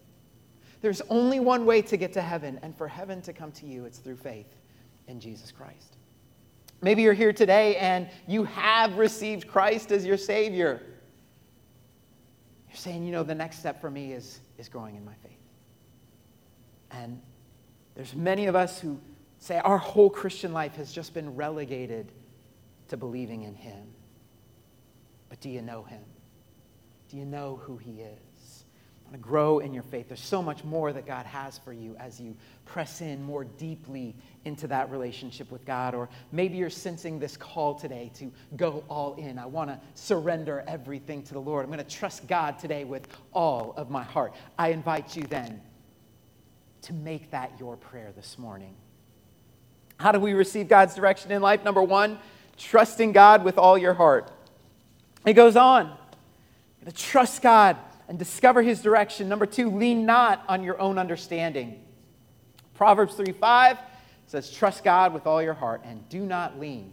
There's 0.81 1.03
only 1.09 1.39
one 1.39 1.65
way 1.65 1.83
to 1.83 1.97
get 1.97 2.13
to 2.15 2.23
heaven, 2.23 2.59
and 2.63 2.77
for 2.77 2.89
heaven 2.89 3.23
to 3.23 3.33
come 3.33 3.53
to 3.53 3.67
you, 3.67 3.85
it's 3.85 3.99
through 3.99 4.17
faith 4.17 4.53
in 5.07 5.21
Jesus 5.21 5.53
Christ. 5.53 5.97
Maybe 6.83 7.03
you're 7.03 7.15
here 7.15 7.33
today 7.33 7.77
and 7.77 8.09
you 8.27 8.45
have 8.45 8.99
received 8.99 9.49
Christ 9.49 9.91
as 9.93 10.05
your 10.05 10.19
Savior. 10.19 10.83
You're 12.69 12.77
saying, 12.77 13.05
you 13.05 13.13
know, 13.13 13.23
the 13.23 13.35
next 13.35 13.59
step 13.59 13.81
for 13.81 13.91
me 13.91 14.13
is, 14.13 14.41
is 14.59 14.69
growing 14.69 14.97
in 14.97 15.05
my 15.05 15.15
faith. 15.23 15.33
And 16.91 17.21
there's 17.95 18.15
many 18.15 18.47
of 18.47 18.55
us 18.55 18.79
who 18.79 19.01
say 19.39 19.59
our 19.59 19.79
whole 19.79 20.11
Christian 20.11 20.53
life 20.53 20.77
has 20.77 20.93
just 20.93 21.15
been 21.15 21.35
relegated 21.35 22.13
to 22.89 22.97
believing 22.97 23.43
in 23.43 23.55
Him. 23.55 23.89
But 25.29 25.41
do 25.41 25.49
you 25.49 25.63
know 25.63 25.83
Him? 25.83 26.03
Do 27.09 27.17
you 27.17 27.25
know 27.25 27.61
who 27.63 27.77
He 27.77 28.01
is? 28.01 28.65
I 29.07 29.11
want 29.11 29.23
to 29.23 29.29
grow 29.29 29.59
in 29.61 29.73
your 29.73 29.85
faith. 29.85 30.09
There's 30.09 30.21
so 30.21 30.43
much 30.43 30.65
more 30.65 30.93
that 30.93 31.07
God 31.07 31.27
has 31.27 31.59
for 31.59 31.73
you 31.73 31.95
as 31.97 32.21
you 32.21 32.37
press 32.65 33.01
in 33.01 33.23
more 33.23 33.45
deeply 33.45 34.17
into 34.45 34.67
that 34.67 34.91
relationship 34.91 35.49
with 35.53 35.65
God. 35.65 35.95
Or 35.95 36.09
maybe 36.33 36.57
you're 36.57 36.71
sensing 36.71 37.21
this 37.21 37.37
call 37.37 37.77
today 37.77 38.11
to 38.17 38.33
go 38.57 38.83
all 38.89 39.15
in. 39.15 39.39
I 39.39 39.47
want 39.47 39.71
to 39.71 39.79
surrender 39.95 40.65
everything 40.67 41.23
to 41.25 41.35
the 41.35 41.41
Lord. 41.41 41.65
I'm 41.65 41.71
going 41.71 41.85
to 41.85 41.97
trust 41.97 42.27
God 42.27 42.59
today 42.59 42.83
with 42.83 43.07
all 43.33 43.75
of 43.77 43.91
my 43.91 44.03
heart. 44.03 44.35
I 44.59 44.71
invite 44.71 45.17
you 45.17 45.23
then 45.23 45.61
to 46.83 46.93
make 46.93 47.31
that 47.31 47.53
your 47.61 47.77
prayer 47.77 48.13
this 48.17 48.39
morning. 48.39 48.75
How 49.99 50.11
do 50.11 50.19
we 50.19 50.33
receive 50.33 50.67
God's 50.67 50.97
direction 50.97 51.31
in 51.31 51.43
life? 51.43 51.63
Number 51.63 51.83
one, 51.83 52.19
trusting 52.59 53.13
God 53.13 53.45
with 53.45 53.57
all 53.57 53.79
your 53.79 53.95
heart. 53.95 54.33
It 55.25 55.35
goes 55.35 55.55
on 55.55 55.97
to 56.85 56.93
trust 56.93 57.43
God 57.43 57.77
and 58.09 58.19
discover 58.19 58.63
his 58.63 58.81
direction. 58.81 59.29
Number 59.29 59.47
two, 59.47 59.71
lean 59.71 60.07
not 60.07 60.45
on 60.49 60.63
your 60.63 60.81
own 60.81 60.99
understanding. 60.99 61.83
Proverbs 62.75 63.15
3 63.15 63.33
5 63.33 63.79
says, 64.27 64.51
Trust 64.51 64.85
God 64.85 65.13
with 65.13 65.27
all 65.27 65.43
your 65.43 65.55
heart 65.55 65.83
and 65.85 66.09
do 66.09 66.21
not 66.21 66.61
lean 66.61 66.93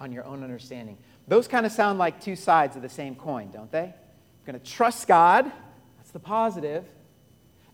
on 0.00 0.12
your 0.12 0.24
own 0.24 0.42
understanding. 0.42 0.98
Those 1.28 1.48
kind 1.48 1.64
of 1.64 1.72
sound 1.72 1.98
like 1.98 2.20
two 2.20 2.36
sides 2.36 2.76
of 2.76 2.82
the 2.82 2.88
same 2.88 3.14
coin, 3.14 3.50
don't 3.50 3.70
they? 3.70 3.84
I'm 3.84 4.44
going 4.44 4.58
to 4.58 4.70
trust 4.70 5.06
God, 5.06 5.50
that's 5.96 6.10
the 6.10 6.18
positive, 6.18 6.84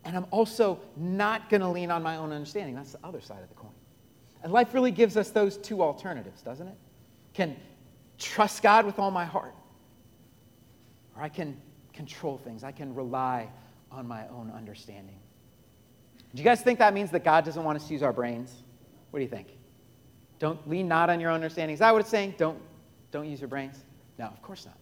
and 0.04 0.16
I'm 0.16 0.26
also 0.30 0.80
not 0.96 1.48
going 1.48 1.62
to 1.62 1.68
lean 1.68 1.90
on 1.90 2.02
my 2.02 2.16
own 2.16 2.32
understanding, 2.32 2.74
that's 2.74 2.92
the 2.92 3.04
other 3.04 3.20
side 3.20 3.42
of 3.42 3.48
the 3.48 3.54
coin. 3.54 3.72
And 4.42 4.52
life 4.52 4.74
really 4.74 4.90
gives 4.90 5.16
us 5.16 5.30
those 5.30 5.56
two 5.56 5.82
alternatives, 5.82 6.42
doesn't 6.42 6.68
it? 6.68 6.76
Can 7.34 7.56
trust 8.18 8.62
God 8.62 8.86
with 8.86 8.98
all 8.98 9.10
my 9.10 9.24
heart 9.24 9.54
or 11.18 11.22
I 11.22 11.28
can 11.28 11.60
control 11.92 12.38
things. 12.38 12.62
I 12.64 12.72
can 12.72 12.94
rely 12.94 13.48
on 13.90 14.06
my 14.06 14.26
own 14.28 14.52
understanding. 14.54 15.18
Do 16.34 16.38
you 16.38 16.44
guys 16.44 16.60
think 16.60 16.78
that 16.78 16.94
means 16.94 17.10
that 17.10 17.24
God 17.24 17.44
doesn't 17.44 17.62
want 17.62 17.76
us 17.76 17.88
to 17.88 17.92
use 17.92 18.02
our 18.02 18.12
brains? 18.12 18.54
What 19.10 19.18
do 19.18 19.24
you 19.24 19.30
think? 19.30 19.48
Don't 20.38 20.68
lean 20.68 20.86
not 20.86 21.10
on 21.10 21.20
your 21.20 21.30
own 21.30 21.36
understanding. 21.36 21.74
Is 21.74 21.80
that 21.80 21.92
what 21.92 22.00
it's 22.00 22.10
saying? 22.10 22.34
Don't, 22.38 22.60
don't 23.10 23.28
use 23.28 23.40
your 23.40 23.48
brains? 23.48 23.78
No, 24.18 24.26
of 24.26 24.40
course 24.42 24.66
not. 24.66 24.76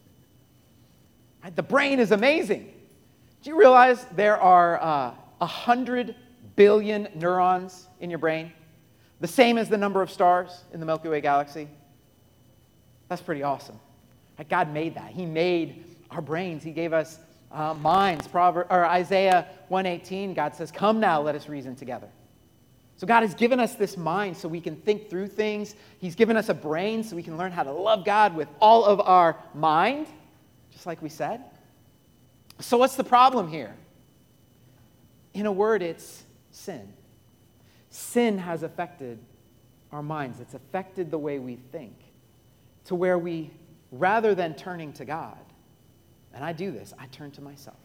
Right? 1.42 1.56
The 1.56 1.62
brain 1.62 1.98
is 2.00 2.12
amazing. 2.12 2.72
Do 3.42 3.50
you 3.50 3.58
realize 3.58 4.04
there 4.16 4.38
are 4.38 4.82
uh, 4.82 5.14
100 5.38 6.14
billion 6.56 7.08
neurons 7.14 7.86
in 8.00 8.10
your 8.10 8.18
brain, 8.18 8.52
the 9.20 9.28
same 9.28 9.56
as 9.56 9.68
the 9.68 9.78
number 9.78 10.02
of 10.02 10.10
stars 10.10 10.64
in 10.72 10.80
the 10.80 10.86
Milky 10.86 11.08
Way 11.08 11.20
galaxy. 11.20 11.68
That's 13.08 13.22
pretty 13.22 13.42
awesome. 13.42 13.78
God 14.48 14.72
made 14.72 14.96
that. 14.96 15.12
He 15.12 15.24
made 15.24 15.85
our 16.10 16.20
brains. 16.20 16.62
He 16.62 16.72
gave 16.72 16.92
us 16.92 17.18
uh, 17.52 17.74
minds. 17.74 18.26
Proverbs, 18.26 18.68
or 18.70 18.84
Isaiah 18.84 19.46
118, 19.68 20.34
God 20.34 20.54
says, 20.54 20.70
Come 20.70 21.00
now, 21.00 21.20
let 21.20 21.34
us 21.34 21.48
reason 21.48 21.74
together. 21.76 22.08
So 22.96 23.06
God 23.06 23.22
has 23.22 23.34
given 23.34 23.60
us 23.60 23.74
this 23.74 23.96
mind 23.96 24.36
so 24.36 24.48
we 24.48 24.60
can 24.60 24.76
think 24.76 25.10
through 25.10 25.28
things. 25.28 25.74
He's 25.98 26.14
given 26.14 26.36
us 26.36 26.48
a 26.48 26.54
brain 26.54 27.04
so 27.04 27.14
we 27.14 27.22
can 27.22 27.36
learn 27.36 27.52
how 27.52 27.62
to 27.62 27.72
love 27.72 28.04
God 28.04 28.34
with 28.34 28.48
all 28.60 28.84
of 28.84 29.00
our 29.00 29.36
mind, 29.54 30.06
just 30.72 30.86
like 30.86 31.02
we 31.02 31.10
said. 31.10 31.42
So 32.58 32.78
what's 32.78 32.96
the 32.96 33.04
problem 33.04 33.48
here? 33.48 33.74
In 35.34 35.44
a 35.44 35.52
word, 35.52 35.82
it's 35.82 36.24
sin. 36.50 36.90
Sin 37.90 38.38
has 38.38 38.62
affected 38.62 39.18
our 39.92 40.02
minds. 40.02 40.40
It's 40.40 40.54
affected 40.54 41.10
the 41.10 41.18
way 41.18 41.38
we 41.38 41.56
think 41.56 41.94
to 42.86 42.94
where 42.94 43.18
we, 43.18 43.50
rather 43.92 44.34
than 44.34 44.54
turning 44.54 44.92
to 44.94 45.04
God, 45.04 45.36
and 46.36 46.44
I 46.44 46.52
do 46.52 46.70
this, 46.70 46.92
I 46.98 47.06
turn 47.06 47.30
to 47.32 47.40
myself. 47.40 47.78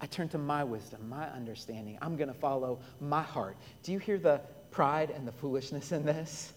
I 0.00 0.06
turn 0.06 0.28
to 0.30 0.38
my 0.38 0.64
wisdom, 0.64 1.08
my 1.08 1.28
understanding. 1.30 1.96
I'm 2.02 2.16
going 2.16 2.28
to 2.28 2.34
follow 2.34 2.80
my 3.00 3.22
heart. 3.22 3.56
Do 3.84 3.92
you 3.92 4.00
hear 4.00 4.18
the 4.18 4.40
pride 4.72 5.10
and 5.10 5.26
the 5.26 5.32
foolishness 5.32 5.92
in 5.92 6.04
this? 6.04 6.52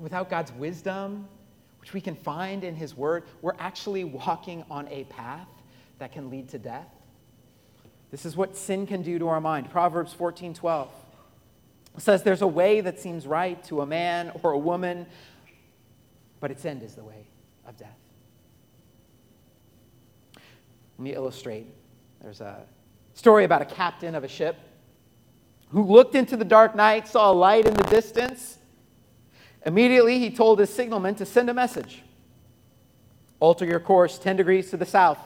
Without 0.00 0.30
God's 0.30 0.50
wisdom, 0.52 1.28
which 1.78 1.92
we 1.92 2.00
can 2.00 2.16
find 2.16 2.64
in 2.64 2.74
His 2.74 2.96
Word, 2.96 3.24
we're 3.42 3.54
actually 3.58 4.04
walking 4.04 4.64
on 4.70 4.88
a 4.88 5.04
path 5.04 5.46
that 5.98 6.10
can 6.10 6.30
lead 6.30 6.48
to 6.48 6.58
death. 6.58 6.88
This 8.10 8.24
is 8.24 8.34
what 8.34 8.56
sin 8.56 8.86
can 8.86 9.02
do 9.02 9.18
to 9.18 9.28
our 9.28 9.42
mind. 9.42 9.70
Proverbs 9.70 10.14
14 10.14 10.54
12 10.54 10.90
says, 11.98 12.22
There's 12.22 12.42
a 12.42 12.46
way 12.46 12.80
that 12.80 12.98
seems 12.98 13.26
right 13.26 13.62
to 13.64 13.82
a 13.82 13.86
man 13.86 14.32
or 14.42 14.52
a 14.52 14.58
woman, 14.58 15.06
but 16.40 16.50
its 16.50 16.64
end 16.64 16.82
is 16.82 16.94
the 16.94 17.04
way 17.04 17.26
of 17.66 17.76
death. 17.76 18.03
Let 20.98 21.02
me 21.02 21.14
illustrate. 21.14 21.66
There's 22.20 22.40
a 22.40 22.64
story 23.14 23.44
about 23.44 23.62
a 23.62 23.66
captain 23.66 24.14
of 24.14 24.24
a 24.24 24.28
ship 24.28 24.56
who 25.70 25.82
looked 25.82 26.14
into 26.14 26.36
the 26.36 26.44
dark 26.44 26.74
night, 26.74 27.08
saw 27.08 27.30
a 27.30 27.34
light 27.34 27.66
in 27.66 27.74
the 27.74 27.82
distance. 27.84 28.58
Immediately, 29.66 30.18
he 30.18 30.30
told 30.30 30.58
his 30.58 30.70
signalman 30.70 31.14
to 31.16 31.26
send 31.26 31.50
a 31.50 31.54
message 31.54 32.02
alter 33.40 33.66
your 33.66 33.80
course 33.80 34.18
10 34.18 34.36
degrees 34.36 34.70
to 34.70 34.76
the 34.76 34.86
south. 34.86 35.18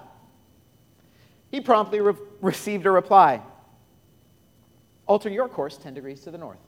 He 1.50 1.60
promptly 1.60 2.00
re- 2.00 2.14
received 2.40 2.86
a 2.86 2.90
reply 2.90 3.42
alter 5.06 5.30
your 5.30 5.48
course 5.48 5.76
10 5.76 5.94
degrees 5.94 6.20
to 6.20 6.30
the 6.30 6.38
north. 6.38 6.58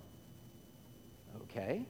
Okay. 1.42 1.86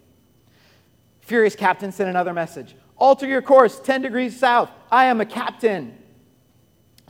Furious 1.21 1.55
captain 1.55 1.93
sent 1.93 2.11
another 2.11 2.35
message 2.35 2.75
alter 2.97 3.27
your 3.27 3.41
course 3.41 3.81
10 3.81 4.03
degrees 4.03 4.39
south. 4.39 4.71
I 4.91 5.07
am 5.07 5.21
a 5.21 5.27
captain. 5.27 5.97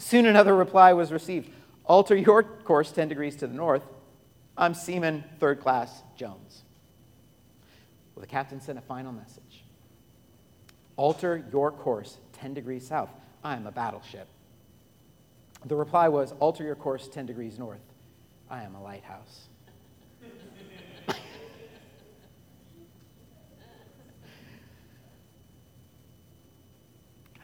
Soon 0.00 0.24
another 0.24 0.56
reply 0.56 0.94
was 0.94 1.12
received 1.12 1.50
Alter 1.84 2.16
your 2.16 2.42
course 2.42 2.90
10 2.90 3.08
degrees 3.08 3.36
to 3.36 3.46
the 3.46 3.52
north. 3.52 3.82
I'm 4.56 4.72
Seaman 4.72 5.24
Third 5.38 5.60
Class 5.60 6.02
Jones. 6.16 6.62
Well, 8.14 8.22
the 8.22 8.26
captain 8.26 8.62
sent 8.62 8.78
a 8.78 8.80
final 8.82 9.12
message 9.12 9.62
Alter 10.96 11.44
your 11.52 11.70
course 11.70 12.16
10 12.32 12.54
degrees 12.54 12.86
south. 12.86 13.10
I'm 13.44 13.66
a 13.66 13.70
battleship. 13.70 14.26
The 15.66 15.76
reply 15.76 16.08
was 16.08 16.32
Alter 16.40 16.64
your 16.64 16.76
course 16.76 17.06
10 17.06 17.26
degrees 17.26 17.58
north. 17.58 17.82
I 18.48 18.62
am 18.62 18.74
a 18.74 18.82
lighthouse. 18.82 19.48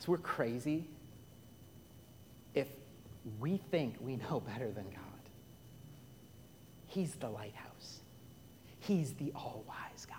We're 0.06 0.18
crazy 0.18 0.86
we 3.40 3.56
think 3.70 3.96
we 4.00 4.16
know 4.16 4.40
better 4.40 4.70
than 4.70 4.84
God. 4.84 5.02
He's 6.86 7.14
the 7.16 7.28
lighthouse, 7.28 8.00
He's 8.78 9.14
the 9.14 9.32
all 9.34 9.64
wise 9.66 10.06
God. 10.06 10.16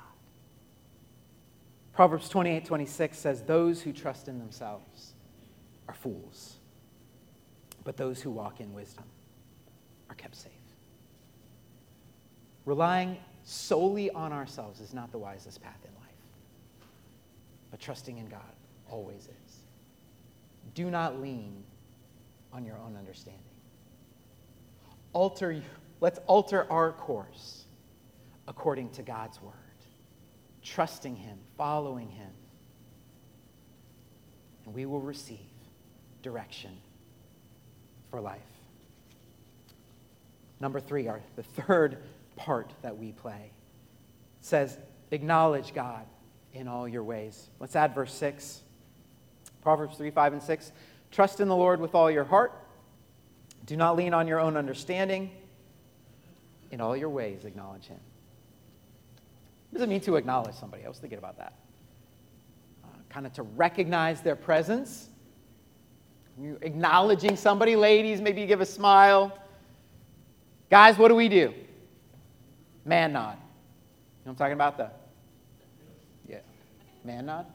Proverbs 1.94 2.30
28 2.30 2.66
26 2.66 3.18
says, 3.18 3.42
Those 3.44 3.82
who 3.82 3.94
trust 3.94 4.28
in 4.28 4.38
themselves 4.38 5.14
are 5.88 5.96
fools, 5.96 6.58
but 7.84 7.98
those 7.98 8.22
who 8.22 8.30
walk 8.30 8.60
in 8.60 8.74
wisdom 8.74 9.06
are 10.10 10.16
kept 10.16 10.36
safe. 10.36 10.52
Relying 12.66 13.18
solely 13.44 14.12
on 14.12 14.34
ourselves 14.34 14.82
is 14.82 14.94
not 14.94 15.12
the 15.12 15.18
wisest 15.18 15.64
path 15.64 15.80
in 15.86 15.92
life, 16.02 16.88
but 17.72 17.80
trusting 17.80 18.18
in 18.18 18.28
God 18.28 18.42
always 18.90 19.30
is. 19.46 19.58
Do 20.76 20.92
not 20.92 21.22
lean 21.22 21.64
on 22.58 22.66
your 22.66 22.78
own 22.80 22.98
understanding. 22.98 23.42
Alter, 25.14 25.62
let's 26.02 26.20
alter 26.26 26.66
our 26.72 26.92
course 26.92 27.66
according 28.48 28.90
to 28.90 29.04
God's 29.04 29.40
word, 29.42 29.54
trusting 30.64 31.16
Him, 31.16 31.38
following 31.56 32.10
Him, 32.10 32.32
and 34.66 34.74
we 34.74 34.88
will 34.88 35.02
receive 35.02 35.38
direction 36.24 36.72
for 38.10 38.20
life. 38.20 38.42
Number 40.60 40.80
three, 40.80 41.08
our, 41.08 41.22
the 41.36 41.44
third 41.44 42.00
part 42.36 42.74
that 42.82 42.98
we 42.98 43.12
play 43.12 43.52
says, 44.42 44.76
acknowledge 45.12 45.76
God 45.76 46.08
in 46.54 46.68
all 46.68 46.88
your 46.88 47.04
ways. 47.04 47.50
Let's 47.60 47.76
add 47.76 47.94
verse 47.94 48.14
6. 48.16 48.64
Proverbs 49.62 49.98
3, 49.98 50.10
5, 50.10 50.34
and 50.34 50.42
6. 50.42 50.72
Trust 51.12 51.40
in 51.40 51.48
the 51.48 51.56
Lord 51.56 51.80
with 51.80 51.96
all 51.96 52.12
your 52.12 52.24
heart. 52.24 52.54
Do 53.66 53.76
not 53.76 53.96
lean 53.96 54.14
on 54.14 54.28
your 54.28 54.40
own 54.40 54.58
understanding. 54.58 55.32
In 56.72 56.82
all 56.82 56.96
your 56.96 57.10
ways, 57.10 57.46
acknowledge 57.46 57.86
Him. 57.86 58.00
What 59.70 59.80
does 59.80 59.84
it 59.84 59.90
mean 59.90 60.02
to 60.02 60.16
acknowledge 60.16 60.56
somebody? 60.56 60.86
I 60.86 60.90
was 60.90 60.98
thinking 60.98 61.20
about 61.20 61.38
that. 61.38 61.54
Uh, 62.84 62.88
kind 63.10 63.26
of 63.26 63.34
to 63.34 63.44
recognize 63.44 64.22
their 64.22 64.36
presence. 64.36 65.10
You 66.40 66.58
acknowledging 66.62 67.36
somebody, 67.36 67.76
ladies, 67.76 68.22
maybe 68.22 68.42
you 68.42 68.48
give 68.48 68.62
a 68.62 68.66
smile. 68.66 69.38
Guys, 70.70 70.98
what 70.98 71.08
do 71.08 71.16
we 71.16 71.30
do? 71.30 71.54
Man 72.86 73.14
nod. 73.14 73.34
You 73.34 73.38
know 73.38 73.40
what 74.24 74.32
I'm 74.32 74.36
talking 74.36 74.54
about? 74.54 74.78
The 74.78 74.92
yeah, 76.30 76.40
man 77.04 77.26
nod. 77.26 77.46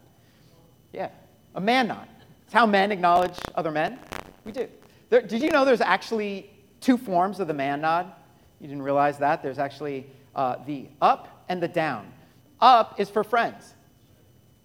Yeah, 0.92 1.10
a 1.54 1.60
man 1.60 1.88
nod. 1.88 2.08
It's 2.52 2.58
how 2.58 2.66
men 2.66 2.92
acknowledge 2.92 3.38
other 3.54 3.70
men. 3.70 3.98
We 4.44 4.52
do. 4.52 4.68
There, 5.08 5.22
did 5.22 5.40
you 5.40 5.48
know 5.48 5.64
there's 5.64 5.80
actually 5.80 6.50
two 6.82 6.98
forms 6.98 7.40
of 7.40 7.48
the 7.48 7.54
man 7.54 7.80
nod? 7.80 8.12
You 8.60 8.68
didn't 8.68 8.82
realize 8.82 9.16
that? 9.20 9.42
There's 9.42 9.58
actually 9.58 10.06
uh, 10.36 10.56
the 10.66 10.88
up 11.00 11.46
and 11.48 11.62
the 11.62 11.68
down. 11.68 12.12
Up 12.60 13.00
is 13.00 13.08
for 13.08 13.24
friends. 13.24 13.72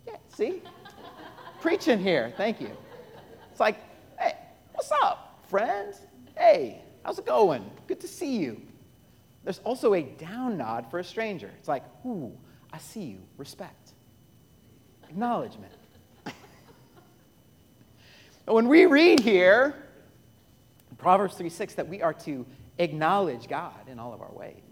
Yeah, 0.06 0.18
see? 0.28 0.62
Preaching 1.62 1.98
here. 1.98 2.34
Thank 2.36 2.60
you. 2.60 2.72
It's 3.52 3.62
like, 3.62 3.78
hey, 4.20 4.34
what's 4.74 4.92
up, 5.02 5.40
friends? 5.48 6.02
Hey, 6.38 6.82
how's 7.06 7.20
it 7.20 7.26
going? 7.26 7.72
Good 7.88 8.02
to 8.02 8.08
see 8.10 8.36
you. 8.36 8.62
There's 9.46 9.60
also 9.60 9.94
a 9.94 10.02
down 10.02 10.58
nod 10.58 10.92
for 10.92 11.00
a 11.00 11.06
stranger. 11.06 11.50
It's 11.58 11.70
like, 11.70 11.86
ooh, 12.06 12.34
I 12.74 12.80
see 12.80 13.04
you. 13.04 13.20
Respect. 13.38 13.94
Acknowledgement. 15.10 15.72
When 18.48 18.70
we 18.70 18.86
read 18.86 19.20
here, 19.20 19.76
Proverbs 20.98 21.36
3 21.36 21.50
6, 21.50 21.74
that 21.74 21.88
we 21.88 22.02
are 22.02 22.14
to 22.14 22.46
acknowledge 22.78 23.50
God 23.50 23.90
in 23.90 24.00
all 24.00 24.14
of 24.14 24.22
our 24.22 24.32
ways. 24.32 24.64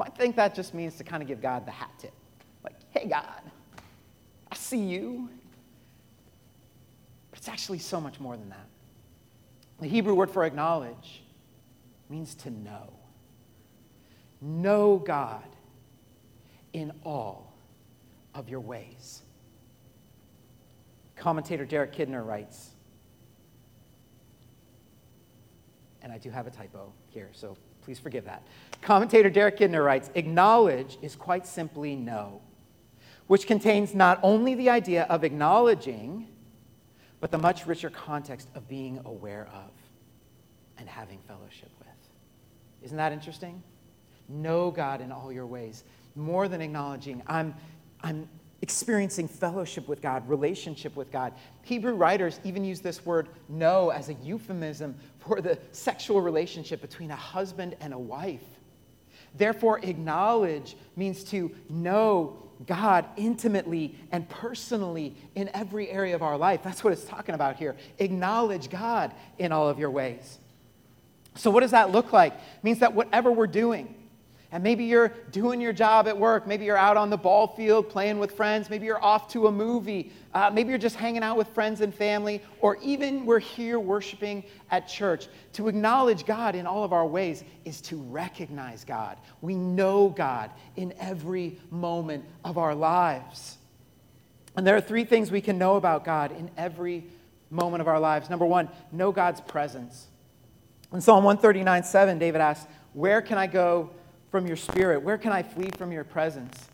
I 0.00 0.08
think 0.10 0.36
that 0.36 0.54
just 0.54 0.72
means 0.72 0.94
to 0.96 1.04
kind 1.04 1.20
of 1.20 1.28
give 1.28 1.42
God 1.42 1.66
the 1.66 1.72
hat 1.72 1.90
tip. 1.98 2.12
Like, 2.62 2.76
hey, 2.90 3.08
God, 3.08 3.42
I 4.52 4.54
see 4.54 4.78
you. 4.78 5.28
But 7.30 7.40
it's 7.40 7.48
actually 7.48 7.80
so 7.80 8.00
much 8.00 8.20
more 8.20 8.36
than 8.36 8.50
that. 8.50 8.68
The 9.80 9.88
Hebrew 9.88 10.14
word 10.14 10.30
for 10.30 10.44
acknowledge 10.44 11.24
means 12.08 12.36
to 12.36 12.50
know. 12.50 12.92
Know 14.40 14.98
God 14.98 15.44
in 16.72 16.92
all 17.02 17.52
of 18.32 18.48
your 18.48 18.60
ways. 18.60 19.23
Commentator 21.16 21.64
Derek 21.64 21.94
Kidner 21.94 22.24
writes, 22.24 22.70
and 26.02 26.12
I 26.12 26.18
do 26.18 26.30
have 26.30 26.46
a 26.46 26.50
typo 26.50 26.92
here, 27.08 27.30
so 27.32 27.56
please 27.82 27.98
forgive 27.98 28.24
that. 28.24 28.46
Commentator 28.82 29.30
Derek 29.30 29.58
Kidner 29.58 29.84
writes, 29.84 30.10
acknowledge 30.14 30.98
is 31.02 31.16
quite 31.16 31.46
simply 31.46 31.96
know, 31.96 32.42
which 33.26 33.46
contains 33.46 33.94
not 33.94 34.18
only 34.22 34.54
the 34.54 34.68
idea 34.70 35.04
of 35.04 35.24
acknowledging, 35.24 36.28
but 37.20 37.30
the 37.30 37.38
much 37.38 37.66
richer 37.66 37.88
context 37.88 38.48
of 38.54 38.68
being 38.68 39.00
aware 39.06 39.48
of 39.54 39.70
and 40.76 40.88
having 40.88 41.18
fellowship 41.26 41.70
with. 41.78 41.88
Isn't 42.82 42.98
that 42.98 43.12
interesting? 43.12 43.62
Know 44.28 44.70
God 44.70 45.00
in 45.00 45.10
all 45.10 45.32
your 45.32 45.46
ways. 45.46 45.84
More 46.14 46.48
than 46.48 46.60
acknowledging, 46.60 47.22
I'm, 47.26 47.54
I'm 48.02 48.28
experiencing 48.64 49.28
fellowship 49.28 49.86
with 49.86 50.00
God, 50.00 50.26
relationship 50.26 50.96
with 50.96 51.12
God. 51.12 51.34
Hebrew 51.64 51.92
writers 51.92 52.40
even 52.44 52.64
use 52.64 52.80
this 52.80 53.04
word 53.04 53.28
know 53.46 53.90
as 53.90 54.08
a 54.08 54.14
euphemism 54.14 54.94
for 55.18 55.42
the 55.42 55.58
sexual 55.72 56.22
relationship 56.22 56.80
between 56.80 57.10
a 57.10 57.16
husband 57.16 57.76
and 57.82 57.92
a 57.92 57.98
wife. 57.98 58.40
Therefore, 59.36 59.80
acknowledge 59.82 60.78
means 60.96 61.24
to 61.24 61.54
know 61.68 62.38
God 62.66 63.04
intimately 63.18 63.96
and 64.10 64.26
personally 64.30 65.14
in 65.34 65.50
every 65.52 65.90
area 65.90 66.14
of 66.14 66.22
our 66.22 66.38
life. 66.38 66.62
That's 66.62 66.82
what 66.82 66.94
it's 66.94 67.04
talking 67.04 67.34
about 67.34 67.56
here. 67.56 67.76
Acknowledge 67.98 68.70
God 68.70 69.12
in 69.36 69.52
all 69.52 69.68
of 69.68 69.78
your 69.78 69.90
ways. 69.90 70.38
So, 71.34 71.50
what 71.50 71.60
does 71.60 71.72
that 71.72 71.90
look 71.90 72.14
like? 72.14 72.32
It 72.32 72.64
means 72.64 72.78
that 72.78 72.94
whatever 72.94 73.30
we're 73.30 73.46
doing, 73.46 73.94
and 74.54 74.62
maybe 74.62 74.84
you're 74.84 75.08
doing 75.32 75.60
your 75.60 75.72
job 75.72 76.06
at 76.06 76.16
work. 76.16 76.46
Maybe 76.46 76.64
you're 76.64 76.78
out 76.78 76.96
on 76.96 77.10
the 77.10 77.16
ball 77.16 77.48
field 77.48 77.88
playing 77.88 78.20
with 78.20 78.30
friends. 78.30 78.70
Maybe 78.70 78.86
you're 78.86 79.02
off 79.02 79.26
to 79.32 79.48
a 79.48 79.52
movie. 79.52 80.12
Uh, 80.32 80.48
maybe 80.48 80.68
you're 80.68 80.78
just 80.78 80.94
hanging 80.94 81.24
out 81.24 81.36
with 81.36 81.48
friends 81.48 81.80
and 81.80 81.92
family. 81.92 82.40
Or 82.60 82.78
even 82.80 83.26
we're 83.26 83.40
here 83.40 83.80
worshiping 83.80 84.44
at 84.70 84.86
church. 84.86 85.26
To 85.54 85.66
acknowledge 85.66 86.24
God 86.24 86.54
in 86.54 86.68
all 86.68 86.84
of 86.84 86.92
our 86.92 87.04
ways 87.04 87.42
is 87.64 87.80
to 87.80 87.96
recognize 87.96 88.84
God. 88.84 89.18
We 89.40 89.56
know 89.56 90.08
God 90.10 90.52
in 90.76 90.94
every 91.00 91.58
moment 91.72 92.24
of 92.44 92.56
our 92.56 92.76
lives. 92.76 93.58
And 94.56 94.64
there 94.64 94.76
are 94.76 94.80
three 94.80 95.04
things 95.04 95.32
we 95.32 95.40
can 95.40 95.58
know 95.58 95.74
about 95.74 96.04
God 96.04 96.30
in 96.30 96.48
every 96.56 97.06
moment 97.50 97.80
of 97.80 97.88
our 97.88 97.98
lives. 97.98 98.30
Number 98.30 98.46
one, 98.46 98.68
know 98.92 99.10
God's 99.10 99.40
presence. 99.40 100.06
In 100.92 101.00
Psalm 101.00 101.24
139 101.24 101.82
7, 101.82 102.20
David 102.20 102.40
asks, 102.40 102.68
Where 102.92 103.20
can 103.20 103.36
I 103.36 103.48
go? 103.48 103.90
From 104.34 104.48
your 104.48 104.56
spirit? 104.56 105.00
Where 105.00 105.16
can 105.16 105.30
I 105.30 105.44
flee 105.44 105.70
from 105.78 105.92
your 105.92 106.02
presence? 106.02 106.66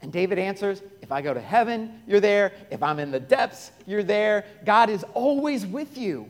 And 0.00 0.12
David 0.12 0.38
answers, 0.38 0.80
If 1.02 1.10
I 1.10 1.22
go 1.22 1.34
to 1.34 1.40
heaven, 1.40 2.02
you're 2.06 2.20
there. 2.20 2.52
If 2.70 2.84
I'm 2.84 3.00
in 3.00 3.10
the 3.10 3.18
depths, 3.18 3.72
you're 3.84 4.04
there. 4.04 4.44
God 4.64 4.88
is 4.88 5.04
always 5.12 5.66
with 5.66 5.98
you. 5.98 6.28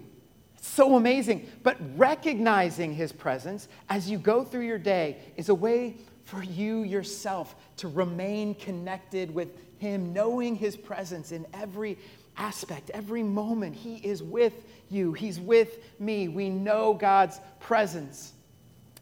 It's 0.56 0.70
so 0.70 0.96
amazing. 0.96 1.46
But 1.62 1.76
recognizing 1.98 2.94
his 2.94 3.12
presence 3.12 3.68
as 3.90 4.08
you 4.08 4.16
go 4.16 4.42
through 4.42 4.62
your 4.62 4.78
day 4.78 5.18
is 5.36 5.50
a 5.50 5.54
way 5.54 5.96
for 6.24 6.42
you 6.42 6.82
yourself 6.84 7.56
to 7.76 7.88
remain 7.88 8.54
connected 8.54 9.34
with 9.34 9.48
him, 9.76 10.14
knowing 10.14 10.56
his 10.56 10.78
presence 10.78 11.30
in 11.30 11.44
every 11.52 11.98
aspect, 12.38 12.88
every 12.94 13.22
moment. 13.22 13.76
He 13.76 13.96
is 13.96 14.22
with 14.22 14.54
you, 14.88 15.12
he's 15.12 15.38
with 15.38 15.76
me. 16.00 16.28
We 16.28 16.48
know 16.48 16.94
God's 16.94 17.38
presence. 17.58 18.32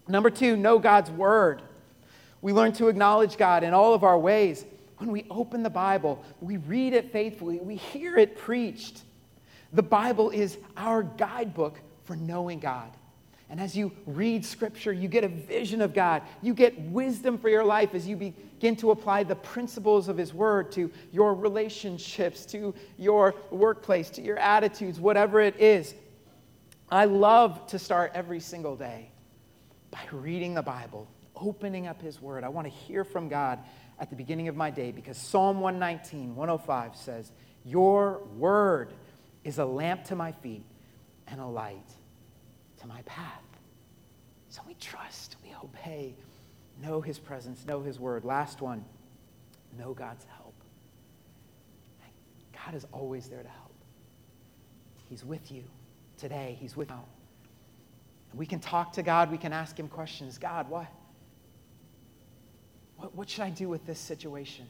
Number 0.09 0.31
two, 0.31 0.57
know 0.57 0.81
God's 0.81 1.13
word. 1.13 1.63
We 2.41 2.53
learn 2.53 2.73
to 2.75 2.89
acknowledge 2.89 3.37
God 3.37 3.65
in 3.65 3.75
all 3.75 3.95
of 3.95 4.05
our 4.05 4.19
ways. 4.19 4.65
When 4.99 5.11
we 5.11 5.27
open 5.31 5.63
the 5.63 5.71
Bible, 5.71 6.25
we 6.41 6.57
read 6.57 6.93
it 6.93 7.13
faithfully, 7.13 7.59
we 7.59 7.77
hear 7.77 8.17
it 8.17 8.37
preached. 8.37 9.03
The 9.73 9.83
Bible 9.83 10.31
is 10.31 10.59
our 10.77 11.03
guidebook 11.03 11.81
for 12.05 12.17
knowing 12.17 12.59
God. 12.59 12.91
And 13.51 13.61
as 13.61 13.77
you 13.77 13.93
read 14.07 14.45
Scripture, 14.45 14.93
you 14.93 15.09
get 15.09 15.25
a 15.25 15.29
vision 15.29 15.81
of 15.81 15.95
God. 15.95 16.23
You 16.43 16.53
get 16.53 16.79
wisdom 16.81 17.39
for 17.39 17.49
your 17.49 17.65
life 17.65 17.95
as 17.95 18.07
you 18.07 18.15
begin 18.17 18.77
to 18.77 18.91
apply 18.91 19.23
the 19.23 19.37
principles 19.37 20.09
of 20.09 20.19
His 20.19 20.35
Word 20.35 20.71
to 20.73 20.91
your 21.13 21.35
relationships, 21.35 22.45
to 22.47 22.75
your 22.99 23.35
workplace, 23.51 24.11
to 24.11 24.23
your 24.23 24.39
attitudes, 24.39 25.01
whatever 25.01 25.41
it 25.41 25.59
is. 25.59 25.95
I 26.91 27.07
love 27.07 27.67
to 27.69 27.79
start 27.79 28.13
every 28.15 28.41
single 28.41 28.77
day 28.77 29.11
by 29.91 30.01
reading 30.13 30.55
the 30.55 30.63
Bible 30.63 31.09
opening 31.41 31.87
up 31.87 32.01
His 32.03 32.21
Word. 32.21 32.45
I 32.45 32.49
want 32.49 32.67
to 32.67 32.73
hear 32.73 33.05
from 33.05 33.29
God 33.29 33.59
at 33.99 34.11
the 34.11 34.17
beginning 34.17 34.49
of 34.49 34.57
my 34.57 34.71
day 34.71 34.93
because 34.93 35.17
Psalm 35.17 35.61
119, 35.61 36.35
105 36.35 36.97
says, 36.97 37.33
Your 37.65 38.23
Word 38.37 38.93
is 39.45 39.59
a 39.59 39.65
lamp 39.65 40.05
to 40.05 40.17
my 40.17 40.33
feet 40.33 40.65
and 41.27 41.41
a 41.41 41.47
light 41.47 41.89
to 42.81 42.87
my 42.87 43.03
path. 43.03 43.43
So 44.49 44.63
we 44.67 44.75
trust, 44.75 45.37
we 45.45 45.55
obey, 45.63 46.15
know 46.83 47.01
His 47.01 47.19
presence, 47.19 47.67
know 47.67 47.83
His 47.83 47.99
Word. 47.99 48.25
Last 48.25 48.61
one, 48.61 48.85
know 49.79 49.93
God's 49.95 50.25
help. 50.37 50.55
God 52.65 52.75
is 52.75 52.87
always 52.93 53.29
there 53.29 53.43
to 53.43 53.49
help. 53.49 53.73
He's 55.09 55.25
with 55.25 55.51
you 55.51 55.65
today, 56.19 56.57
He's 56.61 56.77
with 56.77 56.91
you. 56.91 56.97
We 58.35 58.45
can 58.45 58.61
talk 58.61 58.93
to 58.95 59.03
God, 59.03 59.31
we 59.31 59.39
can 59.39 59.53
ask 59.53 59.79
Him 59.79 59.89
questions. 59.89 60.37
God, 60.39 60.69
why? 60.69 60.89
What, 62.99 63.15
what 63.15 63.31
should 63.31 63.45
I 63.45 63.51
do 63.51 63.69
with 63.69 63.87
this 63.87 63.99
situation? 63.99 64.67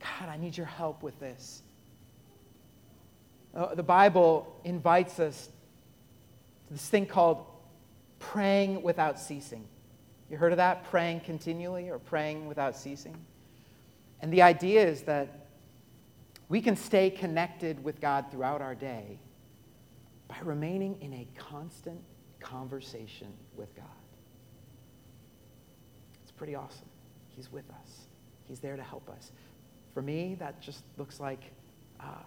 God, 0.00 0.28
I 0.28 0.36
need 0.36 0.56
your 0.56 0.66
help 0.66 1.02
with 1.02 1.18
this. 1.18 1.62
Uh, 3.54 3.74
the 3.74 3.82
Bible 3.82 4.60
invites 4.64 5.18
us 5.18 5.48
to 6.68 6.72
this 6.72 6.88
thing 6.88 7.06
called 7.06 7.44
praying 8.20 8.82
without 8.82 9.18
ceasing. 9.18 9.66
You 10.30 10.36
heard 10.36 10.52
of 10.52 10.58
that? 10.58 10.84
Praying 10.90 11.20
continually 11.20 11.88
or 11.88 11.98
praying 11.98 12.46
without 12.46 12.76
ceasing? 12.76 13.16
And 14.20 14.32
the 14.32 14.42
idea 14.42 14.86
is 14.86 15.02
that 15.02 15.48
we 16.48 16.60
can 16.60 16.76
stay 16.76 17.10
connected 17.10 17.82
with 17.82 18.00
God 18.00 18.26
throughout 18.30 18.60
our 18.60 18.74
day 18.74 19.18
by 20.28 20.36
remaining 20.42 20.96
in 21.00 21.12
a 21.14 21.28
constant 21.36 22.00
conversation 22.40 23.32
with 23.56 23.74
God 23.74 23.97
pretty 26.38 26.54
awesome. 26.54 26.88
He's 27.28 27.52
with 27.52 27.68
us, 27.70 28.06
He's 28.44 28.60
there 28.60 28.76
to 28.76 28.82
help 28.82 29.10
us. 29.10 29.32
For 29.92 30.00
me, 30.00 30.36
that 30.38 30.60
just 30.62 30.84
looks 30.96 31.20
like 31.20 31.42
uh, 32.00 32.22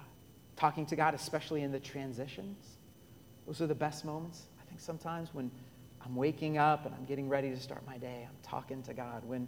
talking 0.56 0.86
to 0.88 0.96
God, 0.96 1.14
especially 1.14 1.64
in 1.64 1.72
the 1.72 1.80
transitions. 1.80 2.78
Those 3.48 3.62
are 3.62 3.68
the 3.68 3.76
best 3.76 4.06
moments, 4.06 4.44
I 4.62 4.68
think, 4.68 4.80
sometimes 4.80 5.34
when 5.34 5.50
I'm 6.06 6.16
waking 6.16 6.58
up 6.58 6.86
and 6.86 6.94
I'm 6.94 7.06
getting 7.06 7.30
ready 7.30 7.50
to 7.50 7.60
start 7.60 7.86
my 7.88 7.98
day. 7.98 8.28
I'm 8.28 8.36
talking 8.44 8.84
to 8.84 8.94
God. 8.94 9.24
When 9.26 9.48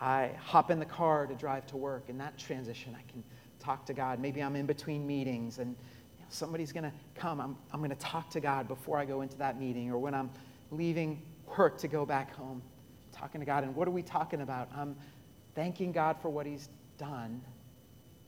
I 0.00 0.30
hop 0.40 0.70
in 0.70 0.78
the 0.78 0.86
car 0.86 1.26
to 1.26 1.34
drive 1.34 1.66
to 1.68 1.76
work, 1.76 2.04
in 2.08 2.18
that 2.18 2.38
transition, 2.38 2.96
I 2.96 3.10
can 3.10 3.22
talk 3.58 3.84
to 3.86 3.92
God. 3.92 4.20
Maybe 4.20 4.42
I'm 4.42 4.56
in 4.56 4.66
between 4.66 5.06
meetings 5.06 5.58
and 5.58 5.70
you 6.16 6.20
know, 6.20 6.26
somebody's 6.30 6.72
going 6.72 6.84
to 6.84 6.92
come. 7.14 7.40
I'm, 7.40 7.56
I'm 7.72 7.80
going 7.80 7.90
to 7.90 7.96
talk 7.96 8.30
to 8.30 8.40
God 8.40 8.68
before 8.68 8.98
I 8.98 9.04
go 9.04 9.22
into 9.22 9.36
that 9.38 9.58
meeting, 9.60 9.90
or 9.90 9.98
when 9.98 10.14
I'm 10.14 10.30
leaving 10.70 11.22
work 11.58 11.78
to 11.78 11.88
go 11.88 12.06
back 12.06 12.34
home 12.34 12.62
talking 13.18 13.40
to 13.40 13.46
God. 13.46 13.64
And 13.64 13.74
what 13.74 13.88
are 13.88 13.92
we 13.92 14.02
talking 14.02 14.40
about? 14.40 14.68
I'm 14.74 14.96
thanking 15.54 15.92
God 15.92 16.16
for 16.20 16.28
what 16.28 16.46
He's 16.46 16.68
done, 16.98 17.40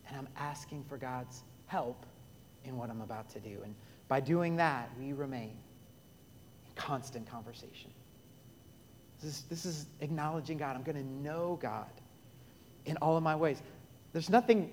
and 0.08 0.16
I'm 0.16 0.28
asking 0.36 0.84
for 0.88 0.96
God's 0.96 1.44
help 1.66 2.06
in 2.64 2.76
what 2.76 2.90
I'm 2.90 3.00
about 3.00 3.30
to 3.30 3.40
do. 3.40 3.58
And 3.64 3.74
by 4.08 4.20
doing 4.20 4.56
that, 4.56 4.90
we 4.98 5.12
remain 5.12 5.50
in 6.66 6.72
constant 6.74 7.30
conversation. 7.30 7.90
This 9.22 9.30
is, 9.30 9.42
this 9.42 9.64
is 9.66 9.86
acknowledging 10.00 10.58
God. 10.58 10.76
I'm 10.76 10.82
going 10.82 10.96
to 10.96 11.22
know 11.22 11.58
God 11.60 11.90
in 12.86 12.96
all 12.98 13.16
of 13.16 13.22
my 13.22 13.36
ways. 13.36 13.62
There's 14.12 14.30
nothing 14.30 14.72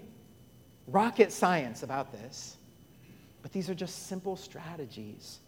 rocket 0.87 1.31
science 1.31 1.83
about 1.83 2.11
this, 2.11 2.57
but 3.41 3.51
these 3.51 3.69
are 3.69 3.75
just 3.75 4.07
simple 4.07 4.35
strategies 4.35 5.39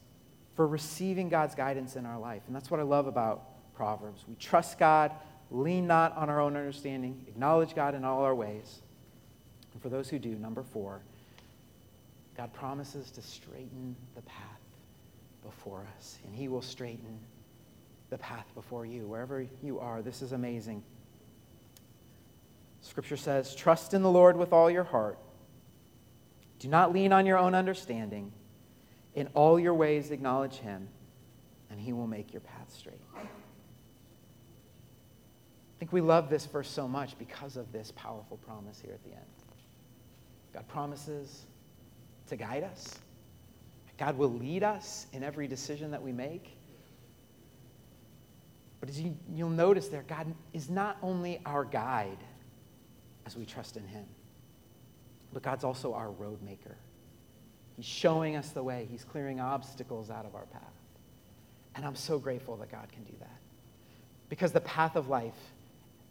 for 0.56 0.68
receiving 0.68 1.30
God's 1.30 1.56
guidance 1.56 1.96
in 1.96 2.06
our 2.06 2.20
life. 2.20 2.44
And 2.48 2.56
that's 2.56 2.70
what 2.70 2.80
I 2.80 2.84
love 2.84 3.08
about 3.08 3.46
Proverbs. 3.80 4.26
We 4.28 4.36
trust 4.36 4.78
God, 4.78 5.14
lean 5.50 5.88
not 5.88 6.18
on 6.18 6.30
our 6.30 6.42
own 6.42 6.58
understanding, 6.58 7.24
acknowledge 7.30 7.74
God 7.74 7.96
in 7.96 8.04
all 8.04 8.24
our 8.24 8.36
ways. 8.36 8.82
And 9.72 9.82
for 9.82 9.88
those 9.88 10.10
who 10.10 10.20
do, 10.20 10.36
number 10.36 10.64
four, 10.64 11.02
God 12.36 12.52
promises 12.52 13.10
to 13.12 13.22
straighten 13.22 13.96
the 14.16 14.22
path 14.24 14.60
before 15.46 15.88
us, 15.98 16.20
and 16.26 16.36
He 16.36 16.50
will 16.50 16.62
straighten 16.62 17.20
the 18.10 18.18
path 18.18 18.48
before 18.54 18.86
you, 18.86 19.08
wherever 19.08 19.46
you 19.64 19.80
are. 19.80 20.02
This 20.02 20.22
is 20.22 20.34
amazing. 20.34 20.84
Scripture 22.82 23.16
says, 23.16 23.56
Trust 23.56 23.94
in 23.94 24.04
the 24.04 24.12
Lord 24.12 24.36
with 24.36 24.52
all 24.52 24.70
your 24.70 24.84
heart. 24.84 25.18
Do 26.60 26.68
not 26.68 26.92
lean 26.92 27.14
on 27.14 27.26
your 27.26 27.38
own 27.38 27.56
understanding. 27.56 28.34
In 29.16 29.28
all 29.36 29.58
your 29.58 29.74
ways, 29.74 30.12
acknowledge 30.12 30.56
Him, 30.56 30.90
and 31.72 31.80
He 31.80 31.94
will 31.94 32.08
make 32.08 32.34
your 32.34 32.42
path 32.42 32.76
straight. 32.76 33.00
I 35.80 35.86
think 35.88 35.94
we 35.94 36.02
love 36.02 36.30
this 36.30 36.46
verse 36.46 36.68
so 36.70 36.90
much 36.90 37.18
because 37.18 37.56
of 37.56 37.72
this 37.72 37.94
powerful 37.96 38.36
promise 38.36 38.82
here 38.84 38.92
at 38.94 39.02
the 39.06 39.12
end. 39.12 39.26
God 40.54 40.68
promises 40.68 41.46
to 42.28 42.36
guide 42.36 42.66
us. 42.66 43.00
God 43.98 44.18
will 44.18 44.34
lead 44.34 44.62
us 44.62 45.08
in 45.14 45.24
every 45.24 45.48
decision 45.48 45.92
that 45.92 46.04
we 46.04 46.12
make. 46.12 46.58
But 48.82 48.90
as 48.90 49.00
you, 49.00 49.18
you'll 49.34 49.50
notice 49.50 49.88
there, 49.88 50.04
God 50.06 50.36
is 50.52 50.70
not 50.70 50.98
only 51.02 51.40
our 51.46 51.64
guide 51.64 52.18
as 53.26 53.38
we 53.38 53.46
trust 53.46 53.78
in 53.78 53.88
Him, 53.88 54.06
but 55.32 55.44
God's 55.44 55.64
also 55.64 55.94
our 55.94 56.12
road 56.12 56.42
maker. 56.42 56.76
He's 57.78 57.86
showing 57.86 58.36
us 58.36 58.50
the 58.50 58.64
way, 58.64 58.86
He's 58.92 59.06
clearing 59.06 59.40
obstacles 59.40 60.10
out 60.10 60.26
of 60.26 60.36
our 60.36 60.46
path. 60.48 60.62
And 61.76 61.86
I'm 61.86 61.96
so 61.96 62.20
grateful 62.20 62.58
that 62.58 62.70
God 62.70 62.92
can 62.92 63.06
do 63.06 63.14
that. 63.22 63.40
Because 64.28 64.52
the 64.52 64.60
path 64.60 64.98
of 64.98 65.08
life 65.08 65.38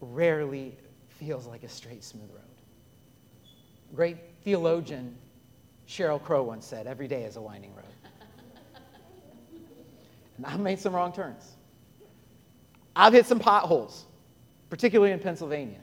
rarely 0.01 0.77
feels 1.09 1.47
like 1.47 1.65
a 1.65 1.69
straight, 1.69 2.05
smooth 2.05 2.31
road. 2.31 2.43
Great 3.95 4.17
theologian 4.45 5.17
Sheryl 5.89 6.23
Crow 6.23 6.43
once 6.43 6.67
said, 6.67 6.87
Every 6.87 7.09
day 7.09 7.25
is 7.25 7.37
a 7.37 7.41
winding 7.41 7.75
road. 7.75 7.85
and 10.37 10.47
I've 10.47 10.61
made 10.61 10.79
some 10.79 10.95
wrong 10.95 11.13
turns. 11.13 11.57
I've 12.95 13.13
hit 13.13 13.27
some 13.27 13.39
potholes, 13.39 14.05
particularly 14.71 15.13
in 15.13 15.19
Pennsylvania. 15.19 15.79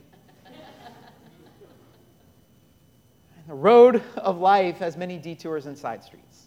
the 3.48 3.54
road 3.54 4.04
of 4.18 4.40
life 4.40 4.78
has 4.78 4.96
many 4.96 5.18
detours 5.18 5.66
and 5.66 5.78
side 5.78 6.04
streets. 6.04 6.44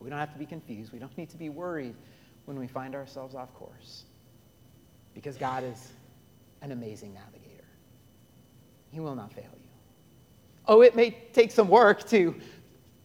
We 0.00 0.10
don't 0.10 0.18
have 0.18 0.32
to 0.32 0.38
be 0.38 0.46
confused. 0.46 0.92
We 0.92 0.98
don't 0.98 1.16
need 1.16 1.30
to 1.30 1.36
be 1.36 1.48
worried 1.48 1.94
when 2.44 2.58
we 2.58 2.66
find 2.66 2.94
ourselves 2.94 3.34
off 3.34 3.54
course. 3.54 4.04
Because 5.14 5.36
God 5.36 5.62
is 5.62 5.92
an 6.64 6.72
amazing 6.72 7.12
navigator. 7.12 7.68
He 8.90 8.98
will 8.98 9.14
not 9.14 9.30
fail 9.34 9.50
you. 9.52 9.68
Oh, 10.66 10.80
it 10.80 10.96
may 10.96 11.10
take 11.34 11.50
some 11.50 11.68
work 11.68 12.08
to 12.08 12.34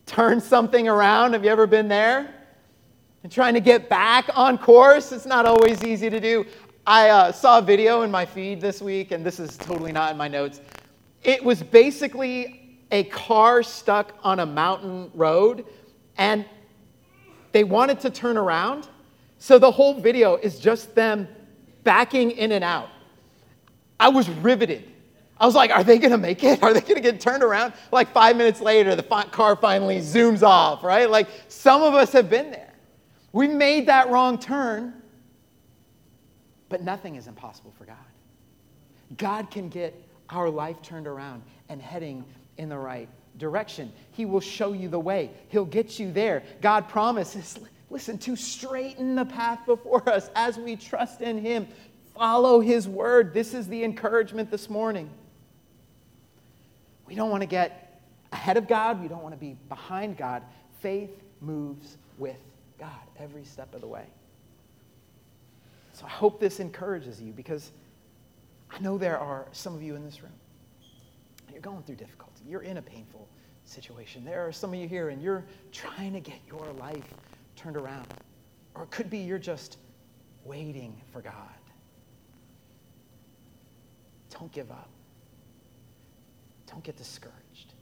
turn 0.06 0.40
something 0.40 0.88
around. 0.88 1.34
Have 1.34 1.44
you 1.44 1.52
ever 1.52 1.68
been 1.68 1.90
there? 1.90 2.34
And 3.22 3.30
trying 3.30 3.54
to 3.56 3.60
get 3.60 3.90
back 3.90 4.30
on 4.34 4.58
course, 4.58 5.12
it's 5.12 5.26
not 5.26 5.46
always 5.46 5.84
easy 5.84 6.10
to 6.10 6.22
do. 6.22 6.46
I 6.88 7.10
uh, 7.10 7.32
saw 7.34 7.60
a 7.60 7.62
video 7.62 8.04
in 8.04 8.10
my 8.10 8.26
feed 8.26 8.62
this 8.62 8.82
week, 8.82 9.12
and 9.12 9.26
this 9.26 9.42
is 9.42 9.58
totally 9.58 9.92
not 9.92 10.12
in 10.12 10.18
my 10.18 10.30
notes. 10.30 10.62
It 11.24 11.44
was 11.44 11.62
basically 11.62 12.80
a 12.92 13.04
car 13.04 13.62
stuck 13.62 14.14
on 14.24 14.40
a 14.40 14.46
mountain 14.46 15.12
road, 15.14 15.66
and 16.18 16.46
they 17.52 17.66
wanted 17.66 18.00
to 18.00 18.10
turn 18.10 18.38
around. 18.38 18.88
So 19.38 19.60
the 19.60 19.70
whole 19.70 20.00
video 20.00 20.38
is 20.38 20.60
just 20.60 20.96
them 20.96 21.28
backing 21.84 22.32
in 22.32 22.54
and 22.54 22.64
out. 22.64 22.90
I 24.00 24.10
was 24.10 24.30
riveted. 24.30 24.90
I 25.40 25.46
was 25.46 25.56
like, 25.56 25.72
are 25.72 25.84
they 25.84 25.98
going 25.98 26.12
to 26.12 26.18
make 26.18 26.44
it? 26.44 26.62
Are 26.62 26.74
they 26.74 26.82
going 26.82 26.96
to 26.96 27.02
get 27.02 27.20
turned 27.22 27.44
around? 27.44 27.74
Like 27.92 28.12
five 28.12 28.36
minutes 28.36 28.60
later, 28.60 28.96
the 28.96 29.04
car 29.04 29.56
finally 29.56 30.00
zooms 30.00 30.44
off, 30.44 30.84
right? 30.84 31.10
Like 31.10 31.28
some 31.48 31.82
of 31.82 31.94
us 31.94 32.12
have 32.12 32.30
been 32.30 32.52
there. 32.52 32.74
We 33.32 33.48
made 33.48 33.88
that 33.88 34.10
wrong 34.10 34.38
turn, 34.38 34.94
but 36.68 36.82
nothing 36.82 37.16
is 37.16 37.28
impossible 37.28 37.74
for 37.78 37.86
God. 37.86 37.96
God 39.18 39.50
can 39.50 39.70
get 39.70 39.96
our 40.30 40.50
life 40.50 40.82
turned 40.82 41.08
around 41.08 41.42
and 41.70 41.82
heading 41.82 42.26
in 42.58 42.70
the 42.70 42.78
right 42.78 43.08
direction. 43.38 43.92
He 44.12 44.26
will 44.26 44.42
show 44.42 44.74
you 44.74 44.90
the 44.90 45.00
way, 45.00 45.32
He'll 45.50 45.66
get 45.66 46.00
you 46.00 46.12
there. 46.12 46.44
God 46.62 46.88
promises, 46.90 47.58
listen, 47.90 48.18
to 48.20 48.36
straighten 48.36 49.16
the 49.16 49.26
path 49.26 49.66
before 49.66 50.08
us 50.14 50.30
as 50.36 50.58
we 50.58 50.76
trust 50.76 51.22
in 51.22 51.38
Him. 51.38 51.68
Follow 52.20 52.60
His 52.60 52.86
word. 52.86 53.34
This 53.34 53.54
is 53.54 53.70
the 53.70 53.82
encouragement 53.82 54.52
this 54.52 54.70
morning. 54.70 55.10
We 57.08 57.16
don't 57.16 57.30
want 57.30 57.44
to 57.44 57.48
get 57.48 58.02
ahead 58.34 58.58
of 58.58 58.68
God, 58.68 59.02
we 59.02 59.08
don't 59.08 59.24
want 59.24 59.34
to 59.34 59.40
be 59.40 59.56
behind 59.70 60.18
God. 60.18 60.44
Faith 60.82 61.12
moves 61.40 61.96
with 62.18 62.36
God 62.78 62.90
every 63.18 63.46
step 63.46 63.74
of 63.74 63.80
the 63.80 63.88
way. 63.88 64.04
So 65.94 66.06
I 66.06 66.10
hope 66.10 66.42
this 66.42 66.60
encourages 66.60 67.22
you 67.22 67.32
because 67.32 67.72
I 68.70 68.80
know 68.80 68.98
there 68.98 69.18
are 69.18 69.48
some 69.54 69.74
of 69.74 69.82
you 69.82 69.96
in 69.96 70.04
this 70.04 70.22
room. 70.22 70.34
You're 71.50 71.62
going 71.62 71.84
through 71.84 71.96
difficulty. 71.96 72.44
You're 72.46 72.64
in 72.64 72.76
a 72.76 72.82
painful 72.82 73.30
situation. 73.64 74.26
There 74.26 74.46
are 74.46 74.52
some 74.52 74.74
of 74.74 74.80
you 74.80 74.90
here 74.90 75.08
and 75.08 75.22
you're 75.22 75.46
trying 75.72 76.12
to 76.12 76.20
get 76.20 76.40
your 76.50 76.68
life 76.80 77.14
turned 77.56 77.78
around. 77.78 78.08
Or 78.76 78.84
it 78.84 78.92
could 78.92 79.10
be 79.10 79.20
you're 79.20 79.40
just 79.40 79.78
waiting 80.44 81.00
for 81.14 81.22
God. 81.22 81.34
Don't 84.38 84.52
give 84.52 84.72
up. 84.72 84.90
Don't 86.68 86.84
get 86.84 86.98
discouraged. 86.98 87.74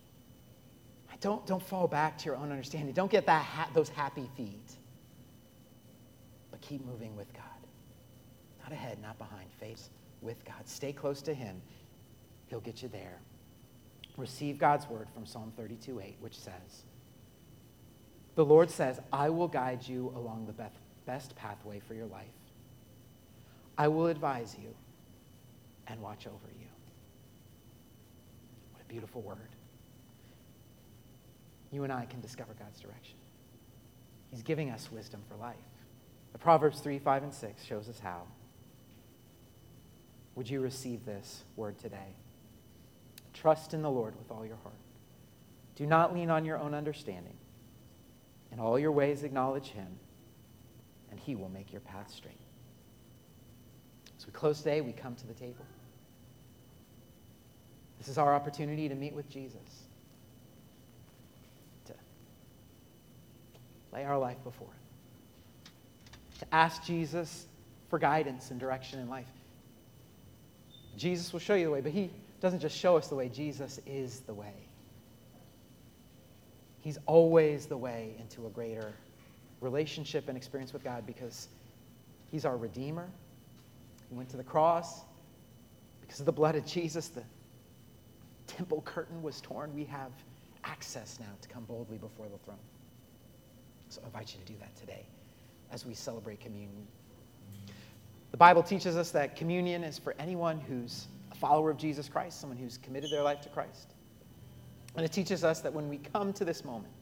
Don't, 1.19 1.45
don't 1.47 1.63
fall 1.63 1.87
back 1.87 2.17
to 2.19 2.25
your 2.25 2.35
own 2.35 2.51
understanding. 2.51 2.93
Don't 2.93 3.09
get 3.09 3.25
that 3.25 3.43
ha- 3.43 3.69
those 3.73 3.89
happy 3.89 4.29
feet 4.37 4.77
but 6.57 6.67
keep 6.67 6.85
moving 6.85 7.15
with 7.15 7.31
God. 7.33 7.43
Not 8.63 8.71
ahead, 8.71 8.99
not 9.01 9.17
behind. 9.17 9.51
Face 9.59 9.89
with 10.21 10.43
God. 10.45 10.65
Stay 10.65 10.91
close 10.91 11.21
to 11.23 11.33
Him. 11.33 11.61
He'll 12.47 12.59
get 12.59 12.81
you 12.81 12.89
there. 12.89 13.19
Receive 14.15 14.57
God's 14.57 14.89
word 14.89 15.07
from 15.13 15.25
Psalm 15.25 15.53
32 15.55 15.99
8, 15.99 16.15
which 16.19 16.37
says, 16.37 16.85
The 18.35 18.45
Lord 18.45 18.69
says, 18.69 18.99
I 19.13 19.29
will 19.29 19.47
guide 19.47 19.87
you 19.87 20.11
along 20.15 20.47
the 20.47 20.69
best 21.05 21.35
pathway 21.35 21.79
for 21.79 21.93
your 21.93 22.07
life. 22.07 22.25
I 23.77 23.87
will 23.87 24.07
advise 24.07 24.55
you 24.59 24.73
and 25.87 26.01
watch 26.01 26.27
over 26.27 26.51
you. 26.59 26.67
What 28.73 28.81
a 28.81 28.85
beautiful 28.85 29.21
word. 29.21 29.55
You 31.71 31.83
and 31.83 31.91
I 31.91 32.05
can 32.05 32.21
discover 32.21 32.53
God's 32.57 32.79
direction. 32.79 33.17
He's 34.31 34.43
giving 34.43 34.69
us 34.69 34.89
wisdom 34.91 35.21
for 35.27 35.35
life. 35.35 35.55
The 36.33 36.39
Proverbs 36.39 36.79
3, 36.81 36.99
5, 36.99 37.23
and 37.23 37.33
6 37.33 37.63
shows 37.63 37.89
us 37.89 37.99
how. 37.99 38.23
Would 40.35 40.49
you 40.49 40.61
receive 40.61 41.05
this 41.05 41.43
word 41.55 41.79
today? 41.79 42.15
Trust 43.33 43.73
in 43.73 43.81
the 43.81 43.89
Lord 43.89 44.15
with 44.17 44.29
all 44.31 44.45
your 44.45 44.57
heart. 44.57 44.75
Do 45.75 45.85
not 45.85 46.13
lean 46.13 46.29
on 46.29 46.45
your 46.45 46.57
own 46.57 46.73
understanding. 46.73 47.35
In 48.51 48.59
all 48.59 48.79
your 48.79 48.91
ways, 48.91 49.23
acknowledge 49.23 49.69
Him, 49.69 49.87
and 51.11 51.19
He 51.19 51.35
will 51.35 51.49
make 51.49 51.71
your 51.71 51.81
path 51.81 52.11
straight. 52.11 52.39
As 54.17 54.25
we 54.25 54.31
close 54.31 54.59
today, 54.59 54.81
we 54.81 54.91
come 54.91 55.15
to 55.15 55.27
the 55.27 55.33
table. 55.33 55.65
This 58.07 58.13
is 58.13 58.17
our 58.19 58.33
opportunity 58.33 58.87
to 58.87 58.95
meet 58.95 59.13
with 59.13 59.29
Jesus, 59.29 59.83
to 61.87 61.93
lay 63.91 64.05
our 64.05 64.17
life 64.17 64.41
before 64.45 64.69
Him 64.69 64.77
to 66.39 66.55
ask 66.55 66.85
Jesus 66.85 67.47
for 67.89 67.99
guidance 67.99 68.49
and 68.49 68.61
direction 68.61 68.99
in 68.99 69.09
life. 69.09 69.27
Jesus 70.95 71.33
will 71.33 71.41
show 71.41 71.55
you 71.55 71.65
the 71.65 71.71
way, 71.71 71.81
but 71.81 71.91
He 71.91 72.09
doesn't 72.39 72.61
just 72.61 72.77
show 72.77 72.95
us 72.95 73.09
the 73.09 73.15
way, 73.15 73.27
Jesus 73.27 73.81
is 73.85 74.21
the 74.21 74.33
way. 74.33 74.53
He's 76.79 76.99
always 77.07 77.65
the 77.65 77.75
way 77.75 78.15
into 78.21 78.47
a 78.47 78.49
greater 78.49 78.93
relationship 79.59 80.29
and 80.29 80.37
experience 80.37 80.71
with 80.71 80.81
God 80.85 81.05
because 81.05 81.49
He's 82.31 82.45
our 82.45 82.55
Redeemer. 82.55 83.09
He 84.09 84.15
went 84.15 84.29
to 84.29 84.37
the 84.37 84.43
cross. 84.43 85.01
Because 85.99 86.21
of 86.21 86.25
the 86.25 86.31
blood 86.31 86.55
of 86.55 86.65
Jesus, 86.65 87.09
the 87.09 87.23
temple 88.47 88.81
curtain 88.81 89.21
was 89.21 89.41
torn. 89.41 89.73
We 89.73 89.85
have 89.85 90.11
access 90.63 91.19
now 91.19 91.33
to 91.41 91.49
come 91.49 91.63
boldly 91.65 91.97
before 91.97 92.27
the 92.27 92.37
throne. 92.39 92.57
So 93.89 94.01
I 94.03 94.07
invite 94.07 94.33
you 94.33 94.39
to 94.45 94.51
do 94.51 94.59
that 94.59 94.75
today 94.75 95.05
as 95.71 95.85
we 95.85 95.93
celebrate 95.93 96.39
communion. 96.39 96.87
The 98.31 98.37
Bible 98.37 98.63
teaches 98.63 98.97
us 98.97 99.11
that 99.11 99.35
communion 99.35 99.83
is 99.83 99.97
for 99.97 100.15
anyone 100.19 100.59
who's 100.59 101.07
a 101.31 101.35
follower 101.35 101.69
of 101.69 101.77
Jesus 101.77 102.09
Christ, 102.09 102.39
someone 102.39 102.57
who's 102.57 102.77
committed 102.77 103.11
their 103.11 103.23
life 103.23 103.41
to 103.41 103.49
Christ. 103.49 103.93
And 104.95 105.05
it 105.05 105.11
teaches 105.11 105.43
us 105.43 105.61
that 105.61 105.73
when 105.73 105.87
we 105.87 105.97
come 105.97 106.33
to 106.33 106.43
this 106.43 106.65
moment, 106.65 106.93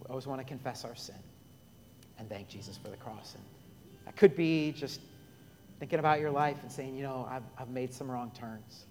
we 0.00 0.06
always 0.08 0.26
want 0.26 0.40
to 0.40 0.46
confess 0.46 0.84
our 0.84 0.94
sin 0.94 1.16
and 2.18 2.28
thank 2.28 2.48
Jesus 2.48 2.76
for 2.76 2.88
the 2.88 2.96
cross. 2.96 3.34
And 3.34 3.44
that 4.06 4.16
could 4.16 4.36
be 4.36 4.72
just 4.72 5.00
thinking 5.78 5.98
about 5.98 6.20
your 6.20 6.30
life 6.30 6.58
and 6.62 6.70
saying, 6.70 6.96
you 6.96 7.02
know, 7.02 7.26
I've, 7.30 7.42
I've 7.58 7.68
made 7.68 7.92
some 7.92 8.10
wrong 8.10 8.30
turns. 8.32 8.86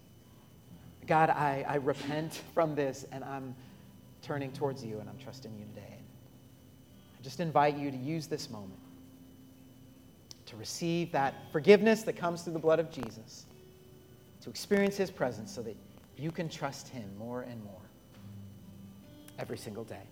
God, 1.08 1.30
I, 1.30 1.66
I 1.68 1.76
repent 1.76 2.42
from 2.54 2.76
this 2.76 3.06
and 3.12 3.24
I'm 3.24 3.56
turning 4.22 4.52
towards 4.52 4.84
you 4.84 5.00
and 5.00 5.10
I'm 5.10 5.18
trusting 5.18 5.52
you 5.58 5.66
today. 5.74 5.98
I 7.20 7.24
just 7.24 7.40
invite 7.40 7.78
you 7.78 7.92
to 7.92 7.98
use 7.98 8.28
this 8.28 8.50
moment 8.50 8.80
to 10.52 10.58
receive 10.58 11.14
that 11.14 11.34
forgiveness 11.54 12.04
that 12.04 12.18
comes 12.18 12.42
through 12.42 12.52
the 12.52 12.60
blood 12.60 12.78
of 12.78 12.92
Jesus, 12.92 13.46
to 14.42 14.50
experience 14.50 14.98
his 14.98 15.10
presence 15.10 15.50
so 15.50 15.62
that 15.62 15.78
you 16.18 16.30
can 16.30 16.50
trust 16.50 16.90
him 16.90 17.10
more 17.18 17.44
and 17.44 17.64
more 17.64 17.80
every 19.40 19.58
single 19.58 19.86
day. 19.86 20.04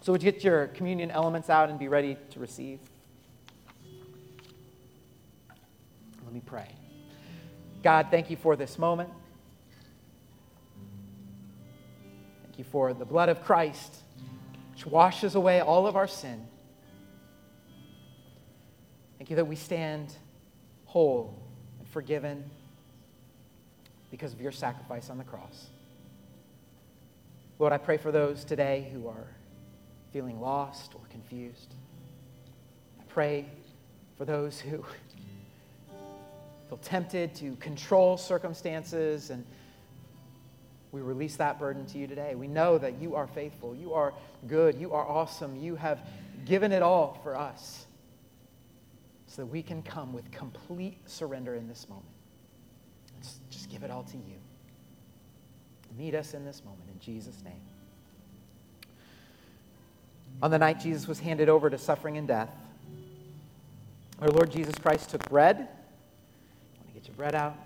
So, 0.00 0.12
would 0.12 0.22
you 0.22 0.30
get 0.30 0.44
your 0.44 0.68
communion 0.68 1.10
elements 1.10 1.50
out 1.50 1.68
and 1.68 1.80
be 1.80 1.88
ready 1.88 2.16
to 2.30 2.38
receive? 2.38 2.78
Let 6.24 6.32
me 6.32 6.40
pray. 6.46 6.68
God, 7.82 8.06
thank 8.12 8.30
you 8.30 8.36
for 8.36 8.54
this 8.54 8.78
moment. 8.78 9.10
You 12.58 12.64
for 12.64 12.92
the 12.92 13.04
blood 13.04 13.28
of 13.28 13.44
Christ 13.44 14.02
which 14.72 14.84
washes 14.84 15.36
away 15.36 15.60
all 15.60 15.86
of 15.86 15.96
our 15.96 16.06
sin. 16.06 16.46
Thank 19.16 19.30
you 19.30 19.36
that 19.36 19.46
we 19.46 19.56
stand 19.56 20.12
whole 20.84 21.40
and 21.78 21.88
forgiven 21.88 22.48
because 24.10 24.32
of 24.32 24.40
your 24.40 24.52
sacrifice 24.52 25.08
on 25.08 25.18
the 25.18 25.24
cross. 25.24 25.66
Lord, 27.58 27.72
I 27.72 27.78
pray 27.78 27.96
for 27.96 28.12
those 28.12 28.44
today 28.44 28.88
who 28.92 29.08
are 29.08 29.26
feeling 30.12 30.40
lost 30.40 30.94
or 30.94 31.00
confused. 31.10 31.74
I 33.00 33.04
pray 33.08 33.46
for 34.16 34.24
those 34.24 34.60
who 34.60 34.84
feel 36.68 36.78
tempted 36.78 37.34
to 37.36 37.54
control 37.56 38.16
circumstances 38.16 39.30
and 39.30 39.44
we 40.92 41.00
release 41.00 41.36
that 41.36 41.58
burden 41.58 41.84
to 41.86 41.98
you 41.98 42.06
today. 42.06 42.34
We 42.34 42.48
know 42.48 42.78
that 42.78 43.00
you 43.00 43.14
are 43.14 43.26
faithful, 43.26 43.74
you 43.74 43.92
are 43.94 44.14
good, 44.46 44.76
you 44.76 44.92
are 44.92 45.06
awesome, 45.06 45.56
you 45.56 45.76
have 45.76 46.00
given 46.44 46.72
it 46.72 46.82
all 46.82 47.20
for 47.22 47.36
us 47.36 47.86
so 49.26 49.42
that 49.42 49.46
we 49.46 49.62
can 49.62 49.82
come 49.82 50.12
with 50.12 50.30
complete 50.30 50.98
surrender 51.06 51.54
in 51.54 51.68
this 51.68 51.88
moment. 51.88 52.06
Just 53.50 53.68
give 53.70 53.82
it 53.82 53.90
all 53.90 54.04
to 54.04 54.16
you. 54.16 54.36
Meet 55.96 56.14
us 56.14 56.34
in 56.34 56.44
this 56.44 56.62
moment 56.64 56.88
in 56.92 56.98
Jesus' 57.00 57.42
name. 57.44 57.60
On 60.40 60.50
the 60.50 60.58
night 60.58 60.80
Jesus 60.80 61.08
was 61.08 61.18
handed 61.18 61.48
over 61.48 61.68
to 61.68 61.76
suffering 61.76 62.16
and 62.16 62.28
death, 62.28 62.50
our 64.20 64.28
Lord 64.28 64.50
Jesus 64.50 64.74
Christ 64.76 65.10
took 65.10 65.28
bread. 65.28 65.56
I 65.56 65.60
want 65.60 66.88
to 66.88 66.94
get 66.94 67.06
your 67.06 67.16
bread 67.16 67.34
out. 67.34 67.56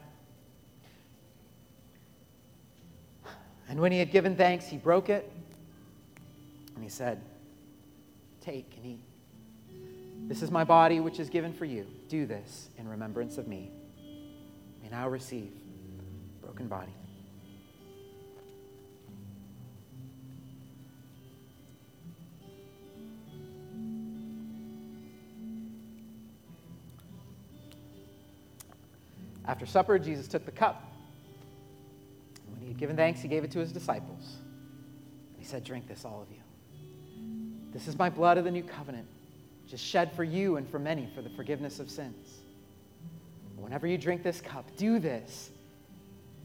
And 3.73 3.81
when 3.81 3.91
he 3.91 3.99
had 3.99 4.11
given 4.11 4.37
thanks, 4.37 4.67
he 4.67 4.77
broke 4.77 5.09
it 5.09 5.33
and 6.75 6.85
he 6.85 6.91
said, 6.91 7.23
Take 8.43 8.71
and 8.77 8.85
eat. 8.85 9.01
This 10.29 10.43
is 10.43 10.51
my 10.51 10.63
body, 10.63 11.01
which 11.01 11.19
is 11.19 11.31
given 11.31 11.55
for 11.55 11.65
you. 11.65 11.87
Do 12.11 12.27
this 12.27 12.69
in 12.77 12.87
remembrance 12.87 13.39
of 13.39 13.49
me. 13.49 13.71
May 14.83 14.91
now 14.91 15.09
receive 15.09 15.53
broken 16.43 16.69
body. 16.69 16.93
After 29.47 29.65
supper, 29.65 29.99
Jesus 29.99 30.29
took 30.29 30.45
the 30.45 30.53
cup. 30.53 30.92
Had 32.73 32.79
given 32.79 32.97
thanks, 32.97 33.21
he 33.21 33.29
gave 33.29 33.45
it 33.45 33.51
to 33.51 33.59
his 33.59 33.71
disciples. 33.71 34.37
And 35.35 35.39
he 35.39 35.45
said, 35.45 35.63
Drink 35.63 35.87
this, 35.87 36.07
all 36.07 36.23
of 36.23 36.31
you. 36.31 36.41
This 37.71 37.87
is 37.87 37.99
my 37.99 38.09
blood 38.09 38.39
of 38.39 38.45
the 38.45 38.51
new 38.51 38.63
covenant, 38.63 39.07
which 39.63 39.75
is 39.75 39.81
shed 39.81 40.11
for 40.17 40.25
you 40.25 40.57
and 40.57 40.67
for 40.67 40.79
many 40.79 41.07
for 41.15 41.21
the 41.21 41.29
forgiveness 41.29 41.81
of 41.81 41.91
sins. 41.91 42.39
Whenever 43.59 43.87
you 43.87 43.99
drink 43.99 44.23
this 44.23 44.41
cup, 44.41 44.75
do 44.79 44.99
this 44.99 45.51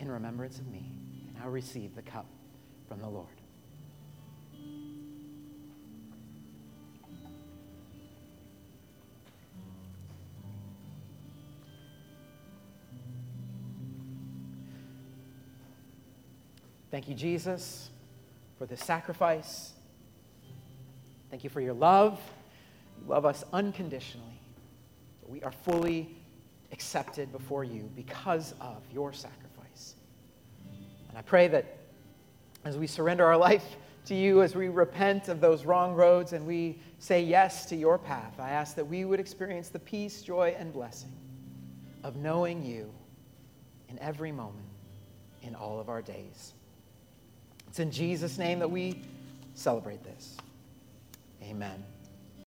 in 0.01 0.11
remembrance 0.11 0.59
of 0.59 0.67
me. 0.67 0.91
And 1.27 1.37
now 1.39 1.47
receive 1.47 1.95
the 1.95 2.01
cup 2.01 2.25
from 2.89 2.99
the 2.99 3.07
Lord. 3.07 3.36
Thank 16.89 17.09
you, 17.09 17.15
Jesus, 17.15 17.89
for 18.57 18.65
this 18.65 18.83
sacrifice. 18.83 19.73
Thank 21.29 21.43
you 21.43 21.49
for 21.49 21.59
your 21.59 21.73
love. 21.73 22.19
You 22.99 23.09
love 23.09 23.25
us 23.25 23.43
unconditionally. 23.51 24.39
We 25.27 25.43
are 25.43 25.51
fully 25.51 26.15
accepted 26.71 27.31
before 27.31 27.65
you 27.65 27.89
because 27.95 28.53
of 28.61 28.81
your 28.93 29.11
sacrifice. 29.11 29.95
And 31.09 31.17
I 31.17 31.21
pray 31.21 31.49
that 31.49 31.65
as 32.63 32.77
we 32.77 32.87
surrender 32.87 33.25
our 33.25 33.37
life 33.37 33.75
to 34.05 34.15
you, 34.15 34.41
as 34.41 34.55
we 34.55 34.69
repent 34.69 35.27
of 35.27 35.41
those 35.41 35.65
wrong 35.65 35.93
roads 35.93 36.31
and 36.31 36.47
we 36.47 36.79
say 36.99 37.21
yes 37.21 37.65
to 37.65 37.75
your 37.75 37.97
path, 37.97 38.39
I 38.39 38.51
ask 38.51 38.75
that 38.75 38.85
we 38.85 39.03
would 39.03 39.19
experience 39.19 39.67
the 39.67 39.79
peace, 39.79 40.21
joy, 40.21 40.55
and 40.57 40.71
blessing 40.71 41.11
of 42.03 42.15
knowing 42.15 42.63
you 42.63 42.89
in 43.89 43.99
every 43.99 44.31
moment 44.31 44.65
in 45.41 45.55
all 45.55 45.79
of 45.79 45.89
our 45.89 46.01
days. 46.01 46.53
It's 47.77 47.83
in 47.83 47.91
Jesus' 47.91 48.39
name 48.39 48.57
that 48.57 48.71
we 48.71 48.99
celebrate 49.53 50.03
this. 50.03 50.35
Amen. 51.43 51.83